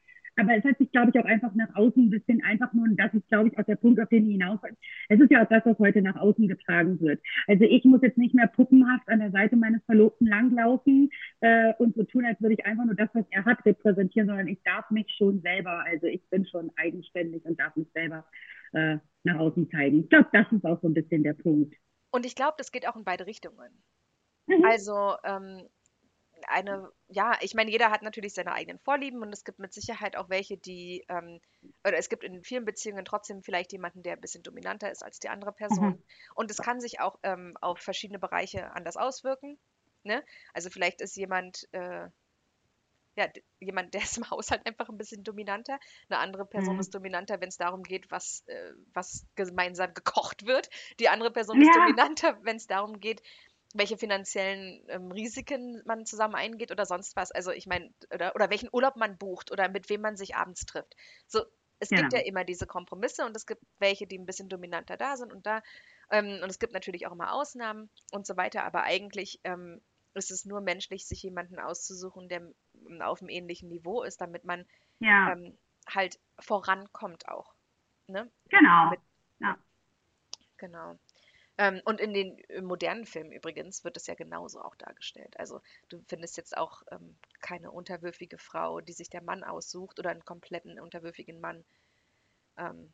[0.40, 2.96] Aber es hat sich, glaube ich, auch einfach nach außen ein bisschen einfach nur, und
[2.96, 4.76] das ist, glaube ich, auch der Punkt, auf den ich hinaus will.
[5.08, 7.20] Es ist ja auch das, was heute nach außen getragen wird.
[7.46, 11.94] Also ich muss jetzt nicht mehr puppenhaft an der Seite meines Verlobten langlaufen äh, und
[11.94, 14.90] so tun, als würde ich einfach nur das, was er hat, repräsentieren, sondern ich darf
[14.90, 18.24] mich schon selber, also ich bin schon eigenständig und darf mich selber
[18.72, 20.00] äh, nach außen zeigen.
[20.00, 21.74] Ich glaube, das ist auch so ein bisschen der Punkt.
[22.10, 23.70] Und ich glaube, das geht auch in beide Richtungen.
[24.46, 24.64] Mhm.
[24.64, 25.68] Also ähm,
[26.48, 30.16] eine, ja, ich meine, jeder hat natürlich seine eigenen Vorlieben und es gibt mit Sicherheit
[30.16, 31.40] auch welche, die, ähm,
[31.86, 35.18] oder es gibt in vielen Beziehungen trotzdem vielleicht jemanden, der ein bisschen dominanter ist als
[35.18, 35.96] die andere Person.
[35.96, 36.02] Mhm.
[36.34, 39.58] Und es kann sich auch ähm, auf verschiedene Bereiche anders auswirken.
[40.02, 40.24] Ne?
[40.54, 42.08] Also vielleicht ist jemand, äh,
[43.16, 45.78] ja, jemand, der ist im Haushalt einfach ein bisschen dominanter.
[46.08, 46.80] Eine andere Person Mhm.
[46.80, 50.68] ist dominanter, wenn es darum geht, was, äh, was gemeinsam gekocht wird.
[51.00, 51.76] Die andere Person ist Ja.
[51.76, 53.22] dominanter, wenn es darum geht,
[53.74, 57.30] welche finanziellen ähm, Risiken man zusammen eingeht oder sonst was.
[57.30, 60.66] Also ich meine, oder, oder welchen Urlaub man bucht oder mit wem man sich abends
[60.66, 60.96] trifft.
[61.28, 61.44] So,
[61.78, 62.16] es gibt Genau.
[62.16, 65.46] ja immer diese Kompromisse und es gibt welche, die ein bisschen dominanter da sind und
[65.46, 65.62] da.
[66.10, 69.80] Ähm, und es gibt natürlich auch immer Ausnahmen und so weiter, aber eigentlich ähm,
[70.14, 72.42] ist es nur menschlich, sich jemanden auszusuchen, der
[73.00, 74.66] auf einem ähnlichen Niveau ist, damit man
[74.98, 75.56] Ja, ähm,
[75.88, 77.54] halt vorankommt auch.
[78.08, 78.28] Ne?
[78.48, 78.90] genau.
[78.90, 79.00] mit-
[79.38, 79.56] Ja.
[80.58, 80.98] Genau.
[81.60, 85.38] Ähm, und in den äh, modernen Filmen übrigens wird es ja genauso auch dargestellt.
[85.38, 90.08] Also du findest jetzt auch ähm, keine unterwürfige Frau, die sich der Mann aussucht oder
[90.08, 91.62] einen kompletten unterwürfigen Mann,
[92.56, 92.90] ähm,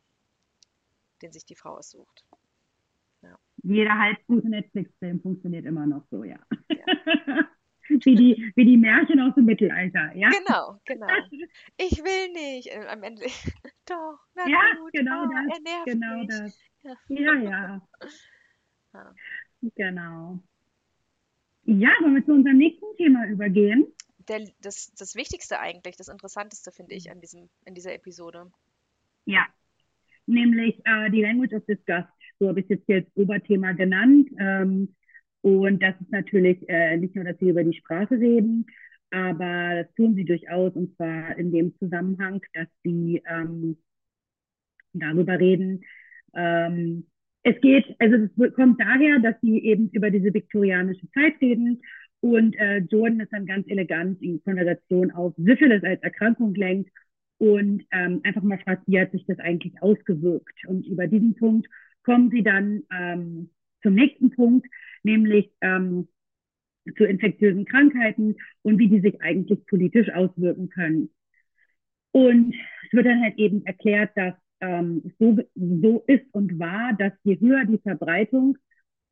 [1.21, 2.25] den sich die Frau aussucht.
[3.63, 6.39] Jeder halbgute Netflix-Film funktioniert immer noch so, ja.
[6.69, 6.85] Ja.
[7.87, 10.29] wie, die, wie die Märchen aus dem Mittelalter, ja?
[10.29, 11.07] Genau, genau.
[11.77, 12.67] Ich will nicht.
[12.67, 13.23] Äh, am Ende,
[13.85, 16.27] doch, na Ja, gut, genau ah, das, er nervt Genau mich.
[16.27, 16.59] das.
[16.83, 17.37] Ja.
[17.39, 17.81] Ja,
[18.93, 19.15] ja.
[19.75, 20.39] Genau.
[21.63, 23.87] Ja, wollen wir zu unserem nächsten Thema übergehen?
[24.27, 28.51] Der, das, das Wichtigste eigentlich, das Interessanteste finde ich an diesem, in dieser Episode.
[29.25, 29.45] Ja,
[30.25, 32.09] nämlich äh, die Language of Disgust.
[32.39, 34.29] So habe ich es jetzt hier als Oberthema genannt.
[34.39, 34.95] Ähm,
[35.41, 38.65] Und das ist natürlich äh, nicht nur, dass sie über die Sprache reden,
[39.11, 43.77] aber das tun sie durchaus und zwar in dem Zusammenhang, dass sie ähm,
[44.93, 45.83] darüber reden.
[46.35, 47.07] Ähm,
[47.47, 51.81] es geht, also es kommt daher, dass sie eben über diese viktorianische Zeit reden
[52.19, 56.91] und äh, Jordan ist dann ganz elegant in Konversation auf Syphilis als Erkrankung lenkt
[57.37, 60.65] und ähm, einfach mal fragt, wie hat sich das eigentlich ausgewirkt?
[60.67, 61.67] Und über diesen Punkt
[62.03, 63.49] kommen sie dann ähm,
[63.81, 64.67] zum nächsten Punkt,
[65.03, 66.09] nämlich ähm,
[66.97, 71.09] zu infektiösen Krankheiten und wie die sich eigentlich politisch auswirken können.
[72.11, 72.53] Und
[72.85, 77.39] es wird dann halt eben erklärt, dass ähm, so, so ist und war, dass je
[77.39, 78.57] höher die Verbreitung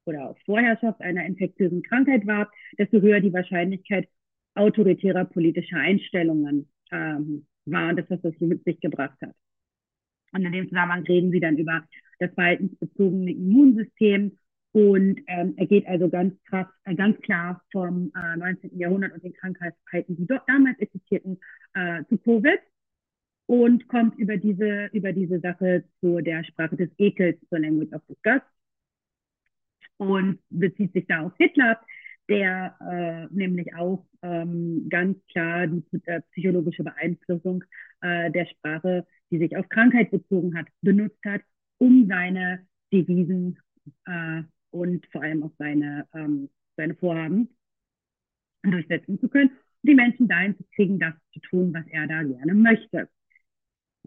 [0.06, 4.08] oder Vorherrschaft einer infektiösen Krankheit war, desto höher die Wahrscheinlichkeit
[4.56, 9.34] autoritärer politischer Einstellungen ähm, war und das, was das mit sich gebracht hat.
[10.32, 11.84] Und in dem Zusammenhang reden sie dann über
[12.20, 14.38] das verhaltensbezogene Immunsystem
[14.76, 18.78] und ähm, er geht also ganz krass, äh, ganz klar vom äh, 19.
[18.78, 21.40] Jahrhundert und den Krankheiten, die dort damals existierten,
[21.76, 22.60] äh, zu Covid
[23.48, 28.02] und kommt über diese, über diese Sache zu der Sprache des Ekels, zur Language of
[28.08, 28.46] Disgust
[29.98, 31.80] und bezieht sich da auf Hitler,
[32.28, 37.64] der äh, nämlich auch ähm, ganz klar die äh, psychologische Beeinflussung
[38.02, 41.42] äh, der Sprache, die sich auf Krankheit bezogen hat, benutzt hat,
[41.78, 43.60] um seine Devisen
[44.06, 47.50] äh, und vor allem auch seine, ähm, seine Vorhaben
[48.64, 49.52] durchsetzen zu können,
[49.84, 53.08] die Menschen dahin zu kriegen, das zu tun, was er da gerne möchte.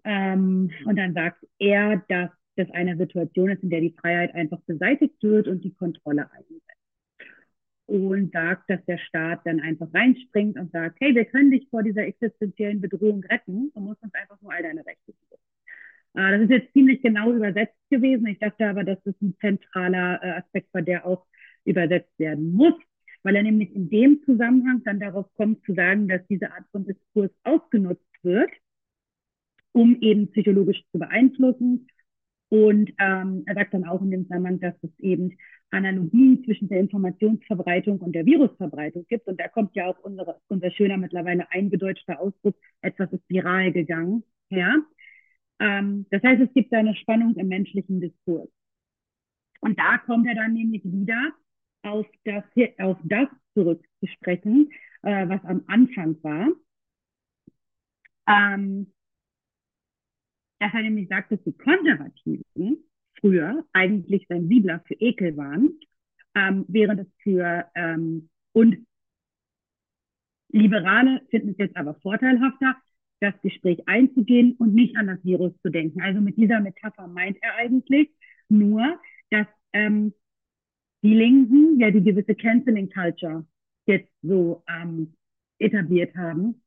[0.05, 4.61] Ähm, und dann sagt er, dass das eine Situation ist, in der die Freiheit einfach
[4.67, 6.63] beseitigt wird und die Kontrolle einsetzt.
[7.87, 11.83] Und sagt, dass der Staat dann einfach reinspringt und sagt, hey, wir können dich vor
[11.83, 15.43] dieser existenziellen Bedrohung retten, du musst uns einfach nur all deine Rechte geben.
[16.15, 18.27] Äh, das ist jetzt ziemlich genau übersetzt gewesen.
[18.27, 21.27] Ich dachte aber, dass das ein zentraler äh, Aspekt war, der auch
[21.65, 22.75] übersetzt werden muss,
[23.23, 26.87] weil er nämlich in dem Zusammenhang dann darauf kommt zu sagen, dass diese Art von
[26.87, 28.51] Diskurs ausgenutzt wird,
[29.73, 31.87] um eben psychologisch zu beeinflussen.
[32.51, 35.37] Und ähm, er sagt dann auch in dem Zusammenhang, dass es eben
[35.71, 39.27] Analogien zwischen der Informationsverbreitung und der Virusverbreitung gibt.
[39.27, 44.25] Und da kommt ja auch unsere, unser schöner, mittlerweile eingedeutschter Ausdruck, etwas ist viral gegangen.
[44.49, 44.77] Ja?
[45.61, 48.49] Ähm, das heißt, es gibt eine Spannung im menschlichen Diskurs.
[49.61, 51.33] Und da kommt er dann nämlich wieder
[51.83, 52.45] auf das,
[52.79, 54.71] auf das zurückzusprechen,
[55.03, 56.49] äh, was am Anfang war.
[58.27, 58.93] Ähm,
[60.59, 62.85] er nämlich sagt, dass die Konservativen
[63.21, 65.71] früher eigentlich sensibler für Ekel waren,
[66.35, 68.87] ähm, während es für ähm, und
[70.51, 72.77] Liberale finden es jetzt aber vorteilhafter,
[73.21, 76.01] das Gespräch einzugehen und nicht an das Virus zu denken.
[76.01, 78.09] Also mit dieser Metapher meint er eigentlich
[78.49, 78.99] nur,
[79.31, 80.15] dass ähm,
[81.03, 83.47] die Linken ja die gewisse Canceling Culture
[83.87, 85.15] jetzt so ähm,
[85.59, 86.63] etabliert haben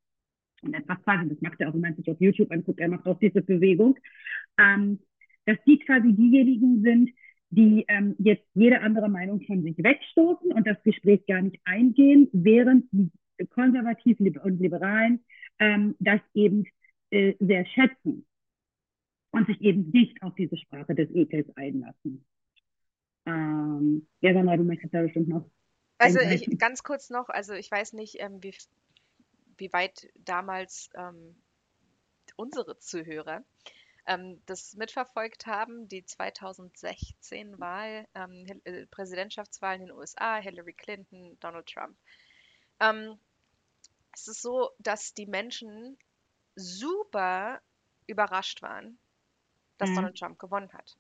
[0.61, 3.05] und etwas quasi, das macht er auch, wenn man sich auf YouTube anguckt, er macht
[3.05, 3.97] auch diese Bewegung,
[4.57, 4.99] ähm,
[5.45, 7.09] dass die quasi diejenigen sind,
[7.49, 12.29] die ähm, jetzt jede andere Meinung von sich wegstoßen und das Gespräch gar nicht eingehen,
[12.31, 13.11] während die
[13.49, 15.23] Konservativen und Liberalen
[15.59, 16.65] ähm, das eben
[17.09, 18.25] äh, sehr schätzen
[19.31, 22.25] und sich eben nicht auf diese Sprache des Ekels einlassen.
[23.25, 25.49] Ähm, ja, Sandra, du möchtest da bestimmt noch.
[25.97, 28.53] Also ich, ganz kurz noch, also ich weiß nicht, ähm, wie,
[29.61, 31.39] wie weit damals ähm,
[32.35, 33.43] unsere Zuhörer
[34.07, 41.37] ähm, das mitverfolgt haben, die 2016 Wahl, ähm, äh, Präsidentschaftswahlen in den USA, Hillary Clinton,
[41.39, 41.95] Donald Trump.
[42.79, 43.19] Ähm,
[44.13, 45.95] es ist so, dass die Menschen
[46.55, 47.61] super
[48.07, 48.97] überrascht waren,
[49.77, 49.95] dass mhm.
[49.95, 50.97] Donald Trump gewonnen hat.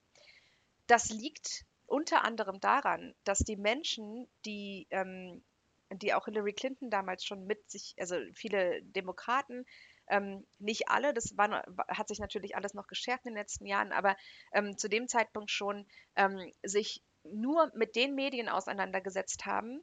[0.85, 5.43] Das liegt unter anderem daran, dass die Menschen, die ähm,
[5.91, 9.65] die auch Hillary Clinton damals schon mit sich, also viele Demokraten,
[10.07, 13.91] ähm, nicht alle, das war, hat sich natürlich alles noch geschärft in den letzten Jahren,
[13.91, 14.17] aber
[14.53, 19.81] ähm, zu dem Zeitpunkt schon ähm, sich nur mit den Medien auseinandergesetzt haben,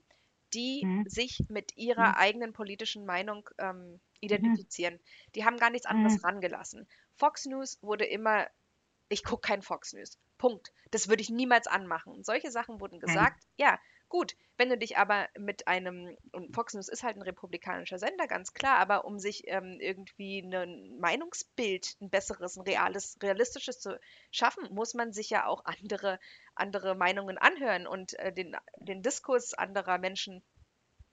[0.55, 1.09] die mhm.
[1.09, 2.15] sich mit ihrer mhm.
[2.15, 4.01] eigenen politischen Meinung ähm, mhm.
[4.21, 4.95] identifizieren.
[4.95, 5.33] Mhm.
[5.35, 6.25] Die haben gar nichts anderes mhm.
[6.25, 6.89] rangelassen.
[7.15, 8.47] Fox News wurde immer,
[9.09, 10.19] ich gucke kein Fox News.
[10.39, 10.73] Punkt.
[10.91, 12.13] Das würde ich niemals anmachen.
[12.13, 13.43] Und solche Sachen wurden gesagt.
[13.57, 17.99] Ja, Gut, wenn du dich aber mit einem, und Fox News ist halt ein republikanischer
[17.99, 23.81] Sender, ganz klar, aber um sich ähm, irgendwie ein Meinungsbild, ein besseres, ein reales, realistisches
[23.81, 26.19] zu schaffen, muss man sich ja auch andere,
[26.55, 30.43] andere Meinungen anhören und äh, den, den Diskurs anderer Menschen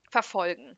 [0.10, 0.78] verfolgen.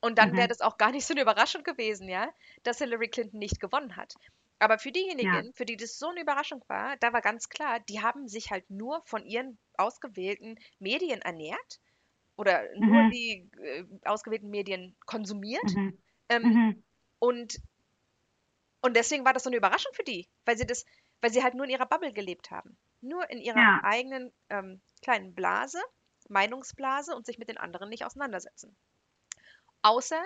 [0.00, 0.36] Und dann mhm.
[0.36, 2.28] wäre das auch gar nicht so eine Überraschung gewesen, ja,
[2.62, 4.14] dass Hillary Clinton nicht gewonnen hat.
[4.58, 5.52] Aber für diejenigen, ja.
[5.54, 8.68] für die das so eine Überraschung war, da war ganz klar, die haben sich halt
[8.70, 11.80] nur von ihren ausgewählten Medien ernährt
[12.36, 13.10] oder nur Mhm.
[13.12, 15.76] die äh, ausgewählten Medien konsumiert.
[15.76, 15.98] Mhm.
[16.30, 16.82] Ähm, Mhm.
[17.20, 17.58] und,
[18.80, 20.84] und deswegen war das so eine Überraschung für die, weil sie das,
[21.20, 22.78] weil sie halt nur in ihrer Bubble gelebt haben.
[23.02, 23.80] Nur in ihrer Ja.
[23.82, 25.78] eigenen ähm, kleinen Blase,
[26.28, 28.76] Meinungsblase und sich mit den anderen nicht auseinandersetzen.
[29.82, 30.22] Außer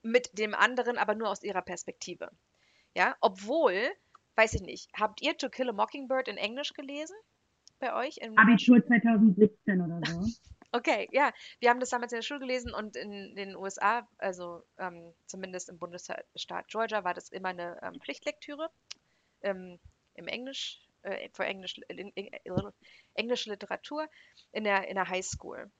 [0.00, 2.30] mit dem anderen, aber nur aus ihrer Perspektive.
[2.96, 3.90] Ja, obwohl,
[4.36, 7.14] weiß ich nicht, habt ihr To Kill a Mockingbird in Englisch gelesen?
[7.78, 8.16] Bei euch?
[8.16, 10.26] Im Abitur 2017 oder so.
[10.72, 11.32] Okay, ja.
[11.60, 15.70] Wir haben das damals in der Schule gelesen und in den USA, also ähm, zumindest
[15.70, 18.68] im Bundesstaat Georgia, war das immer eine ähm, Pflichtlektüre
[19.42, 19.78] ähm,
[20.14, 22.72] im Englisch, äh, für Englisch, in, in, in,
[23.14, 24.06] englische Literatur
[24.52, 25.70] in der, in der High School.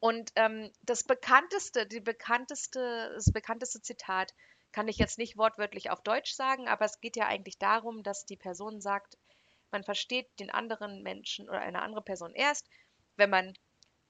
[0.00, 4.32] Und ähm, das bekannteste, die bekannteste, das bekannteste Zitat
[4.76, 8.26] kann ich jetzt nicht wortwörtlich auf Deutsch sagen, aber es geht ja eigentlich darum, dass
[8.26, 9.16] die Person sagt,
[9.72, 12.68] man versteht den anderen Menschen oder eine andere Person erst,
[13.16, 13.54] wenn man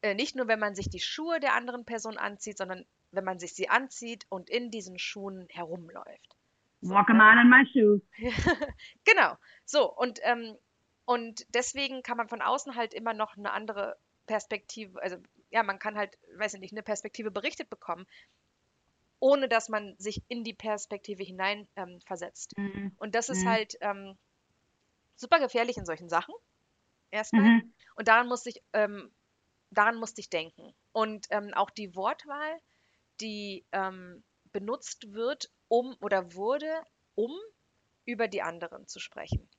[0.02, 3.38] äh, nicht nur, wenn man sich die Schuhe der anderen Person anzieht, sondern wenn man
[3.38, 6.37] sich sie anzieht und in diesen Schuhen herumläuft.
[6.81, 7.18] Walk a ne?
[7.18, 8.02] mile in my shoes.
[9.05, 9.37] Genau.
[9.64, 10.57] So, und, ähm,
[11.05, 15.16] und deswegen kann man von außen halt immer noch eine andere Perspektive, also
[15.50, 18.09] ja, man kann halt, weiß ich nicht, eine Perspektive berichtet bekommen,
[19.20, 22.57] ohne dass man sich in die Perspektive hinein ähm, versetzt.
[22.59, 22.96] Mhm.
[22.96, 23.46] Und das ist Mhm.
[23.46, 24.18] halt ähm,
[25.16, 26.35] super gefährlich in solchen Sachen.
[27.11, 27.52] Erstmal.
[27.52, 27.74] Mhm.
[27.96, 29.14] Und daran musste ich, ähm,
[29.70, 30.74] daran musste ich denken.
[30.92, 32.61] Und ähm, auch die Wortwahl,
[33.20, 36.83] die ähm, benutzt wird, um oder wurde,
[37.14, 37.33] um
[38.07, 39.50] über die anderen zu sprechen.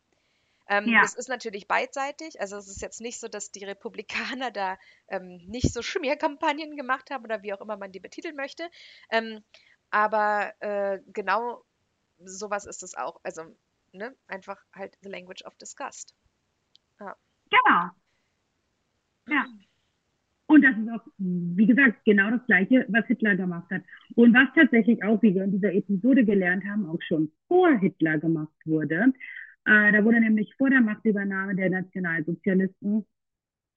[0.70, 1.02] Ähm, Ja.
[1.02, 2.40] Das ist natürlich beidseitig.
[2.40, 4.78] Also es ist jetzt nicht so, dass die Republikaner da
[5.08, 8.70] ähm, nicht so Schmierkampagnen gemacht haben oder wie auch immer man die betiteln möchte.
[9.10, 9.44] Ähm,
[9.90, 11.64] aber äh, genau
[12.20, 13.20] sowas ist es auch.
[13.24, 13.44] Also
[13.94, 16.16] ne, einfach halt the language of disgust.
[17.50, 17.90] Genau.
[19.28, 19.46] Ja.
[20.48, 23.82] Und das ist auch, wie gesagt, genau das Gleiche, was Hitler gemacht hat.
[24.16, 28.18] Und was tatsächlich auch, wie wir in dieser Episode gelernt haben, auch schon vor Hitler
[28.18, 29.14] gemacht wurde.
[29.68, 33.06] Äh, da wurde nämlich vor der Machtübernahme der Nationalsozialisten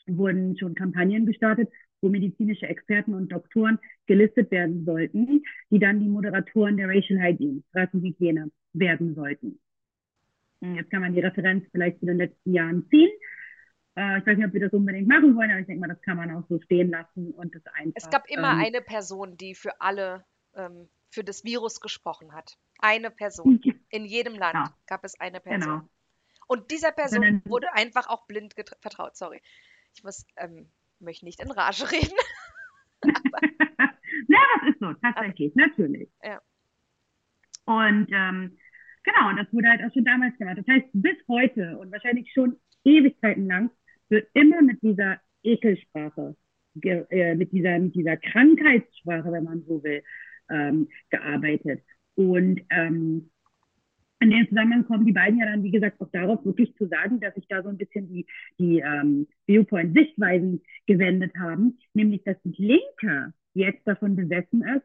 [0.07, 1.69] wurden schon Kampagnen gestartet,
[2.01, 7.63] wo medizinische Experten und Doktoren gelistet werden sollten, die dann die Moderatoren der Racial Hygiene,
[7.75, 9.61] Rassenhygiene, werden sollten.
[10.61, 13.11] Und Jetzt kann man die Referenz vielleicht zu den letzten Jahren ziehen.
[13.97, 16.03] Äh, ich weiß nicht, ob wir das unbedingt machen wollen, aber ich denke mal, das
[16.03, 17.93] kann man auch so stehen lassen und das einfach.
[17.97, 20.25] Es gab immer ähm, eine Person, die für alle,
[20.55, 22.57] ähm, für das Virus gesprochen hat.
[22.83, 23.61] Eine Person.
[23.91, 24.69] In jedem Land Genau.
[24.87, 25.61] gab es eine Person.
[25.61, 25.89] Genau.
[26.49, 29.17] Und dieser Person wurde einfach auch blind vertraut.
[29.17, 29.41] Sorry.
[29.95, 32.17] Ich muss, ähm, möchte nicht in Rage reden.
[34.29, 36.09] ja, das ist so, tatsächlich, natürlich.
[36.23, 36.41] Ja.
[37.67, 38.59] Und ähm,
[39.05, 40.59] genau, und das wurde halt auch schon damals gemacht.
[40.59, 43.71] Das heißt, bis heute und wahrscheinlich schon Ewigkeiten lang
[44.09, 46.37] wird immer mit dieser Ekelsprache,
[46.83, 50.03] äh, mit, dieser, mit dieser Krankheitssprache, wenn man so will,
[50.51, 51.85] ähm, gearbeitet.
[52.21, 53.31] Und ähm,
[54.21, 57.19] in dem Zusammenhang kommen die beiden ja dann, wie gesagt, auch darauf wirklich zu sagen,
[57.21, 58.27] dass sich da so ein bisschen die,
[58.59, 64.85] die ähm, Viewpoint-Sichtweisen gewendet haben, nämlich dass die Linke jetzt davon besessen ist,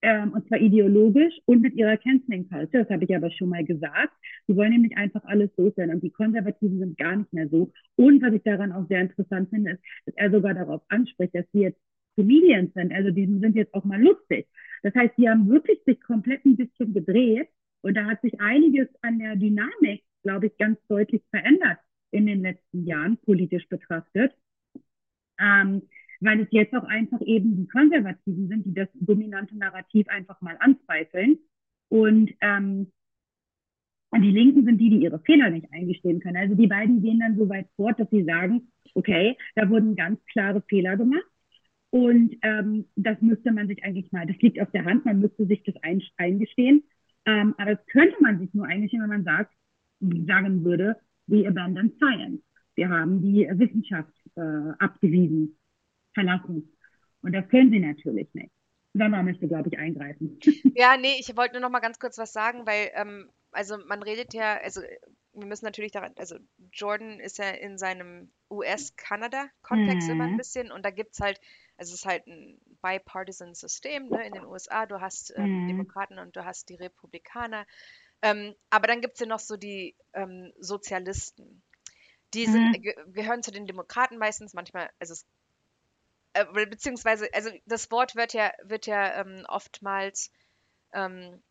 [0.00, 3.64] ähm, und zwar ideologisch und mit ihrer Canceling Culture, das habe ich aber schon mal
[3.64, 4.12] gesagt.
[4.46, 7.70] Sie wollen nämlich einfach alles loswerden und die Konservativen sind gar nicht mehr so.
[7.96, 11.46] Und was ich daran auch sehr interessant finde, ist, dass er sogar darauf anspricht, dass
[11.52, 11.80] sie jetzt
[12.16, 14.46] Comedians sind, also die sind jetzt auch mal lustig.
[14.82, 17.48] Das heißt, die haben wirklich sich komplett ein bisschen gedreht
[17.82, 21.78] und da hat sich einiges an der Dynamik, glaube ich, ganz deutlich verändert
[22.10, 24.32] in den letzten Jahren, politisch betrachtet.
[25.38, 25.82] Ähm,
[26.20, 30.56] weil es jetzt auch einfach eben die Konservativen sind, die das dominante Narrativ einfach mal
[30.60, 31.38] anzweifeln.
[31.88, 32.90] Und, ähm,
[34.10, 36.36] und die Linken sind die, die ihre Fehler nicht eingestehen können.
[36.36, 40.24] Also die beiden gehen dann so weit fort, dass sie sagen, okay, da wurden ganz
[40.26, 41.24] klare Fehler gemacht.
[41.94, 45.46] Und ähm, das müsste man sich eigentlich mal, das liegt auf der Hand, man müsste
[45.46, 46.82] sich das ein, eingestehen.
[47.24, 49.54] Ähm, aber das könnte man sich nur eingestehen, wenn man sagt,
[50.00, 50.96] sagen würde,
[51.28, 52.42] we abandon science.
[52.74, 55.56] Wir haben die Wissenschaft äh, abgewiesen,
[56.14, 56.68] verlassen.
[57.22, 58.50] Und das können sie natürlich nicht.
[58.94, 60.40] Sandra möchte, glaube ich, eingreifen.
[60.74, 64.02] Ja, nee, ich wollte nur noch mal ganz kurz was sagen, weil, ähm, also man
[64.02, 64.80] redet ja, also
[65.34, 66.36] wir müssen natürlich daran, also
[66.72, 70.36] Jordan ist ja in seinem US-Kanada-Kontext immer ein Mhm.
[70.36, 71.40] bisschen und da gibt es halt,
[71.76, 74.86] also es ist halt ein bipartisan System ne, in den USA.
[74.86, 75.66] Du hast ähm, Mhm.
[75.66, 77.66] Demokraten und du hast die Republikaner.
[78.22, 81.62] Ähm, aber dann gibt es ja noch so die ähm, Sozialisten.
[82.34, 82.82] Die sind, Mhm.
[82.82, 85.26] ge gehören zu den Demokraten meistens, manchmal, also es
[86.32, 90.30] äh, be- beziehungsweise, also das Wort wird ja, wird ja ähm, oftmals
[90.92, 91.42] ähm,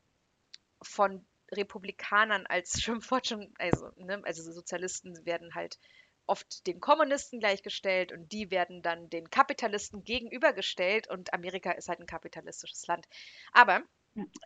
[0.84, 5.80] von Republikanern als Schimpfwort schon, also, ne, also Sozialisten werden halt
[6.26, 12.00] oft den Kommunisten gleichgestellt und die werden dann den Kapitalisten gegenübergestellt und Amerika ist halt
[12.00, 13.08] ein kapitalistisches Land.
[13.52, 13.84] Aber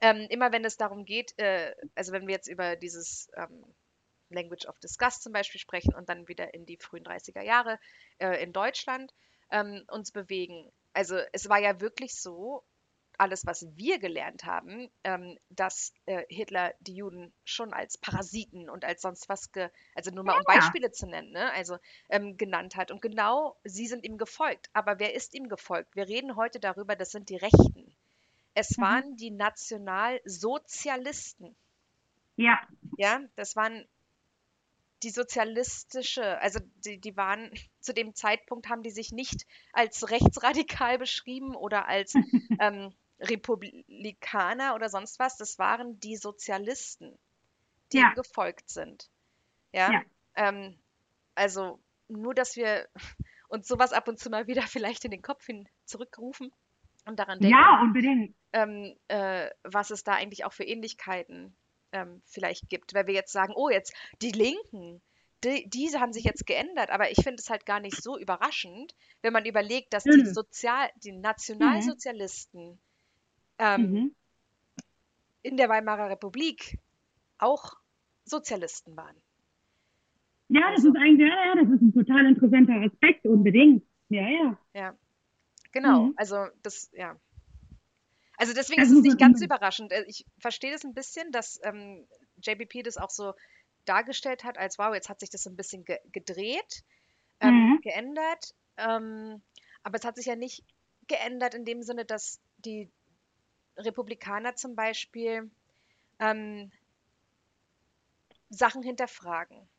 [0.02, 3.76] ähm, immer wenn es darum geht, äh, also wenn wir jetzt über dieses ähm,
[4.30, 7.80] Language of Disgust zum Beispiel sprechen und dann wieder in die frühen 30er Jahre
[8.18, 9.14] äh, in Deutschland
[9.52, 10.72] ähm, uns bewegen.
[10.94, 12.64] Also es war ja wirklich so,
[13.18, 18.86] alles, was wir gelernt haben, ähm, dass äh, Hitler die Juden schon als Parasiten und
[18.86, 20.56] als sonst was, ge also nur mal um Ja.
[20.56, 21.52] Beispiele zu nennen, ne?
[21.54, 21.78] also
[22.10, 22.92] ähm, genannt hat.
[22.92, 24.70] Und genau sie sind ihm gefolgt.
[24.74, 25.96] Aber wer ist ihm gefolgt?
[25.96, 27.96] Wir reden heute darüber, das sind die Rechten.
[28.56, 28.82] Es Mhm.
[28.82, 31.56] waren die Nationalsozialisten.
[32.38, 32.60] Ja,
[32.98, 33.88] Ja, das waren
[35.04, 40.98] die sozialistische, also die, die waren zu dem Zeitpunkt haben die sich nicht als rechtsradikal
[40.98, 42.14] beschrieben oder als
[42.60, 45.38] ähm, Republikaner oder sonst was.
[45.38, 47.18] Das waren die Sozialisten,
[47.92, 48.04] die Ja.
[48.04, 49.10] ihm gefolgt sind.
[49.74, 50.02] Ja, Ja.
[50.36, 50.80] Ähm,
[51.36, 52.88] also nur, dass wir
[53.50, 56.52] uns sowas ab und zu mal wieder vielleicht in den Kopf hin zurückrufen
[57.06, 58.36] und daran denken ja, unbedingt.
[58.54, 61.56] ähm, äh, was es da eigentlich auch für Ähnlichkeiten
[61.92, 62.94] ähm, vielleicht gibt.
[62.94, 65.02] Weil wir jetzt sagen, oh, jetzt die Linken,
[65.44, 68.96] die, diese haben sich jetzt geändert, aber ich finde es halt gar nicht so überraschend,
[69.22, 70.26] wenn man überlegt, dass die Mhm.
[70.26, 72.80] Sozial, die Nationalsozialisten
[73.60, 74.16] ähm, Mhm.
[75.44, 76.80] in der Weimarer Republik
[77.38, 77.74] auch
[78.26, 79.16] Sozialisten waren.
[80.50, 83.84] Ja, das Also- ist eigentlich, ja, ja, das ist ein total interessanter Aspekt, unbedingt.
[84.10, 84.58] Ja, ja.
[84.74, 84.98] Ja,
[85.72, 86.06] genau.
[86.06, 86.14] Mhm.
[86.18, 87.20] Also das, ja.
[88.38, 89.92] Also deswegen Das ist es nicht ganz überraschend.
[89.92, 92.08] Äh, Ich verstehe das ein bisschen, dass ähm,
[92.42, 93.34] JBP das auch so
[93.86, 96.84] dargestellt hat, als wow, jetzt hat sich das so ein bisschen ge gedreht,
[97.40, 97.82] ähm, Mhm.
[97.82, 98.54] geändert.
[98.78, 99.42] Ähm,
[99.84, 100.64] aber es hat sich ja nicht
[101.08, 102.90] geändert in dem Sinne, dass die
[103.78, 105.50] Republikaner zum Beispiel
[106.20, 106.72] ähm,
[108.50, 109.70] Sachen hinterfragen.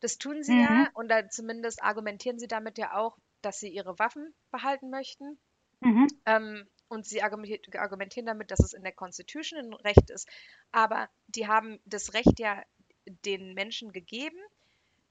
[0.00, 0.88] Das tun sie ja Mhm.
[0.94, 5.38] und da zumindest argumentieren sie damit ja auch, dass sie ihre Waffen behalten möchten.
[5.82, 6.08] Mhm.
[6.26, 10.28] Ähm, und sie argumenti- argumentieren damit, dass es in der Constitution ein Recht ist.
[10.72, 12.62] Aber die haben das Recht ja
[13.24, 14.38] den Menschen gegeben,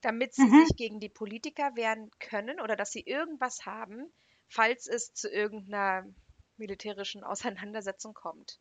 [0.01, 0.51] damit sie Mhm.
[0.51, 4.11] sich gegen die Politiker wehren können oder dass sie irgendwas haben,
[4.49, 6.05] falls es zu irgendeiner
[6.63, 8.59] militärischen Auseinandersetzung kommt.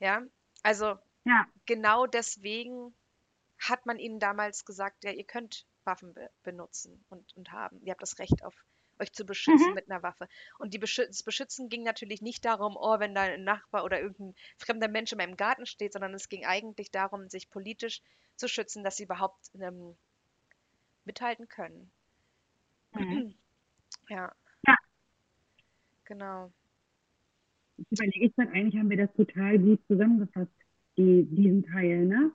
[0.00, 0.22] Ja,
[0.62, 1.46] also Ja.
[1.66, 2.94] genau deswegen
[3.58, 7.80] hat man ihnen damals gesagt, ja, ihr könnt Waffen be benutzen und, und haben.
[7.82, 8.54] Ihr habt das Recht auf
[8.98, 9.74] euch zu beschützen Mhm.
[9.74, 10.28] mit einer Waffe.
[10.58, 14.00] Und die Beschü das Beschützen ging natürlich nicht darum, oh, wenn da ein Nachbar oder
[14.00, 18.00] irgendein fremder Mensch in meinem Garten steht, sondern es ging eigentlich darum, sich politisch
[18.36, 19.96] zu schützen, dass sie überhaupt ähm,
[21.04, 21.90] mithalten können.
[22.92, 23.34] Mhm.
[24.08, 24.32] Ja.
[24.66, 24.76] Ja.
[26.04, 26.52] Genau.
[27.76, 30.52] Ich überlege jetzt eigentlich, haben wir das total gut zusammengefasst,
[30.96, 32.32] die, diesen Teil, ne?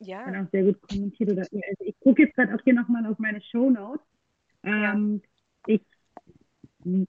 [0.00, 0.24] Ja.
[0.24, 1.30] Dann auch sehr gut kommentiert.
[1.30, 4.06] Oder, ja, also ich gucke jetzt gerade auch hier nochmal auf meine Shownotes.
[4.62, 5.22] Ähm,
[5.66, 5.82] Ich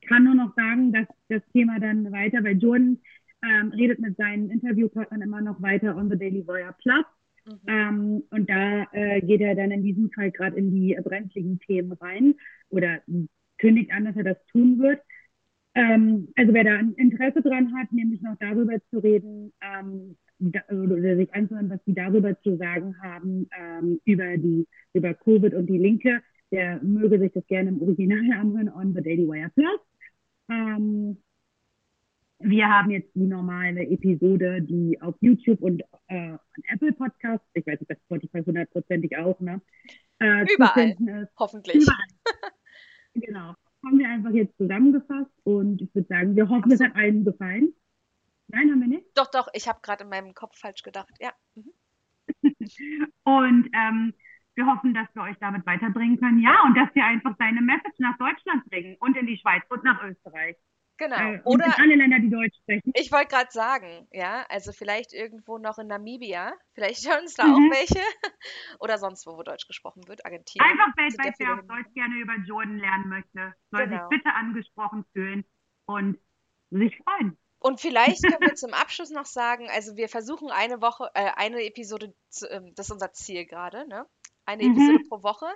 [0.07, 2.99] kann nur noch sagen, dass das Thema dann weiter, weil Jordan
[3.41, 7.05] ähm, redet mit seinen Interviewpartnern immer noch weiter on the Daily Wire Plus.
[7.45, 7.59] Mhm.
[7.67, 11.93] Ähm, und da äh, geht er dann in diesem Fall gerade in die brenzligen Themen
[11.93, 12.35] rein
[12.69, 12.99] oder
[13.57, 15.01] kündigt an, dass er das tun wird.
[15.73, 20.61] Ähm, also wer da ein Interesse dran hat, nämlich noch darüber zu reden ähm, da,
[20.69, 25.67] oder sich anzuhören, was die darüber zu sagen haben, ähm, über die, über Covid und
[25.67, 29.79] die Linke, der möge sich das gerne im Original anhören on the Daily Wire Plus.
[30.49, 31.17] Ähm,
[32.39, 36.37] wir haben jetzt die normale Episode, die auf YouTube und äh,
[36.73, 39.61] Apple Podcasts, ich weiß nicht, bei Spotify hundertprozentig auch, ne?
[40.19, 40.95] Äh, Überall.
[41.37, 41.83] Hoffentlich.
[41.83, 41.97] Überall.
[43.13, 43.55] Genau.
[43.83, 46.85] Haben wir einfach jetzt zusammengefasst und ich würde sagen, wir hoffen, Ach es so.
[46.85, 47.73] hat allen gefallen.
[48.47, 49.07] Nein, haben wir nicht.
[49.15, 51.13] Doch, doch, ich habe gerade in meinem Kopf falsch gedacht.
[51.19, 51.31] Ja.
[51.55, 51.73] Mhm.
[53.23, 54.13] Und ähm,
[54.55, 56.39] wir hoffen, dass wir euch damit weiterbringen können.
[56.39, 59.83] Ja, und dass wir einfach deine Message nach Deutschland bringen und in die Schweiz und
[59.83, 60.57] nach Österreich.
[61.01, 61.17] Genau.
[61.33, 62.91] Äh, Oder alle Länder, die Deutsch sprechen.
[62.93, 67.47] Ich wollte gerade sagen, ja, also vielleicht irgendwo noch in Namibia, vielleicht hören uns da
[67.47, 67.53] Mhm.
[67.53, 67.99] auch welche
[68.79, 70.69] oder sonst wo, wo Deutsch gesprochen wird, Argentinien.
[70.69, 71.67] Einfach weltweit, wer auf hin.
[71.67, 74.09] Deutsch gerne über Jordan lernen möchte, soll Genau.
[74.09, 75.43] sich bitte angesprochen fühlen
[75.87, 76.19] und
[76.69, 77.35] sich freuen.
[77.57, 81.63] Und vielleicht können wir zum Abschluss noch sagen, also wir versuchen eine Woche, äh, eine
[81.65, 84.05] Episode, zu, ähm, das ist unser Ziel gerade, ne?
[84.45, 84.71] Eine Mhm.
[84.71, 85.47] Episode pro Woche.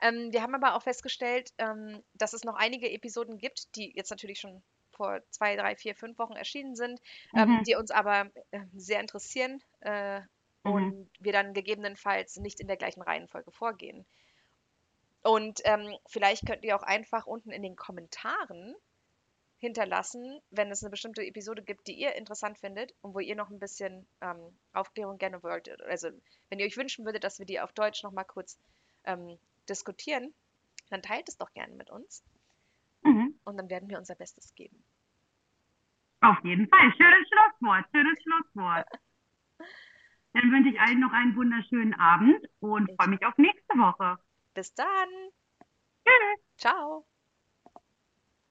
[0.00, 4.10] Ähm, wir haben aber auch festgestellt, ähm, dass es noch einige Episoden gibt, die jetzt
[4.10, 4.62] natürlich schon
[4.94, 7.00] vor zwei, drei, vier, fünf Wochen erschienen sind,
[7.36, 7.64] ähm, Mhm.
[7.64, 10.20] die uns aber äh, sehr interessieren äh,
[10.64, 10.72] Mhm.
[10.72, 14.06] und wir dann gegebenenfalls nicht in der gleichen Reihenfolge vorgehen.
[15.22, 18.74] Und ähm, vielleicht könnt ihr auch einfach unten in den Kommentaren
[19.58, 23.50] hinterlassen, wenn es eine bestimmte Episode gibt, die ihr interessant findet und wo ihr noch
[23.50, 25.80] ein bisschen ähm, Aufklärung gerne wolltet.
[25.82, 26.10] Also
[26.50, 28.58] wenn ihr euch wünschen würdet, dass wir die auf Deutsch noch mal kurz
[29.04, 29.38] ähm,
[29.68, 30.34] diskutieren,
[30.90, 32.22] dann teilt es doch gerne mit uns.
[33.44, 34.84] Und dann werden wir unser Bestes geben.
[36.20, 36.92] Auf jeden Fall.
[36.96, 38.86] Schönes Schlusswort, schönes Schlusswort.
[40.32, 44.18] Dann wünsche ich allen noch einen wunderschönen Abend und freue mich auf nächste Woche.
[44.52, 45.08] Bis dann.
[46.04, 46.44] Tschüss.
[46.56, 47.06] Ciao.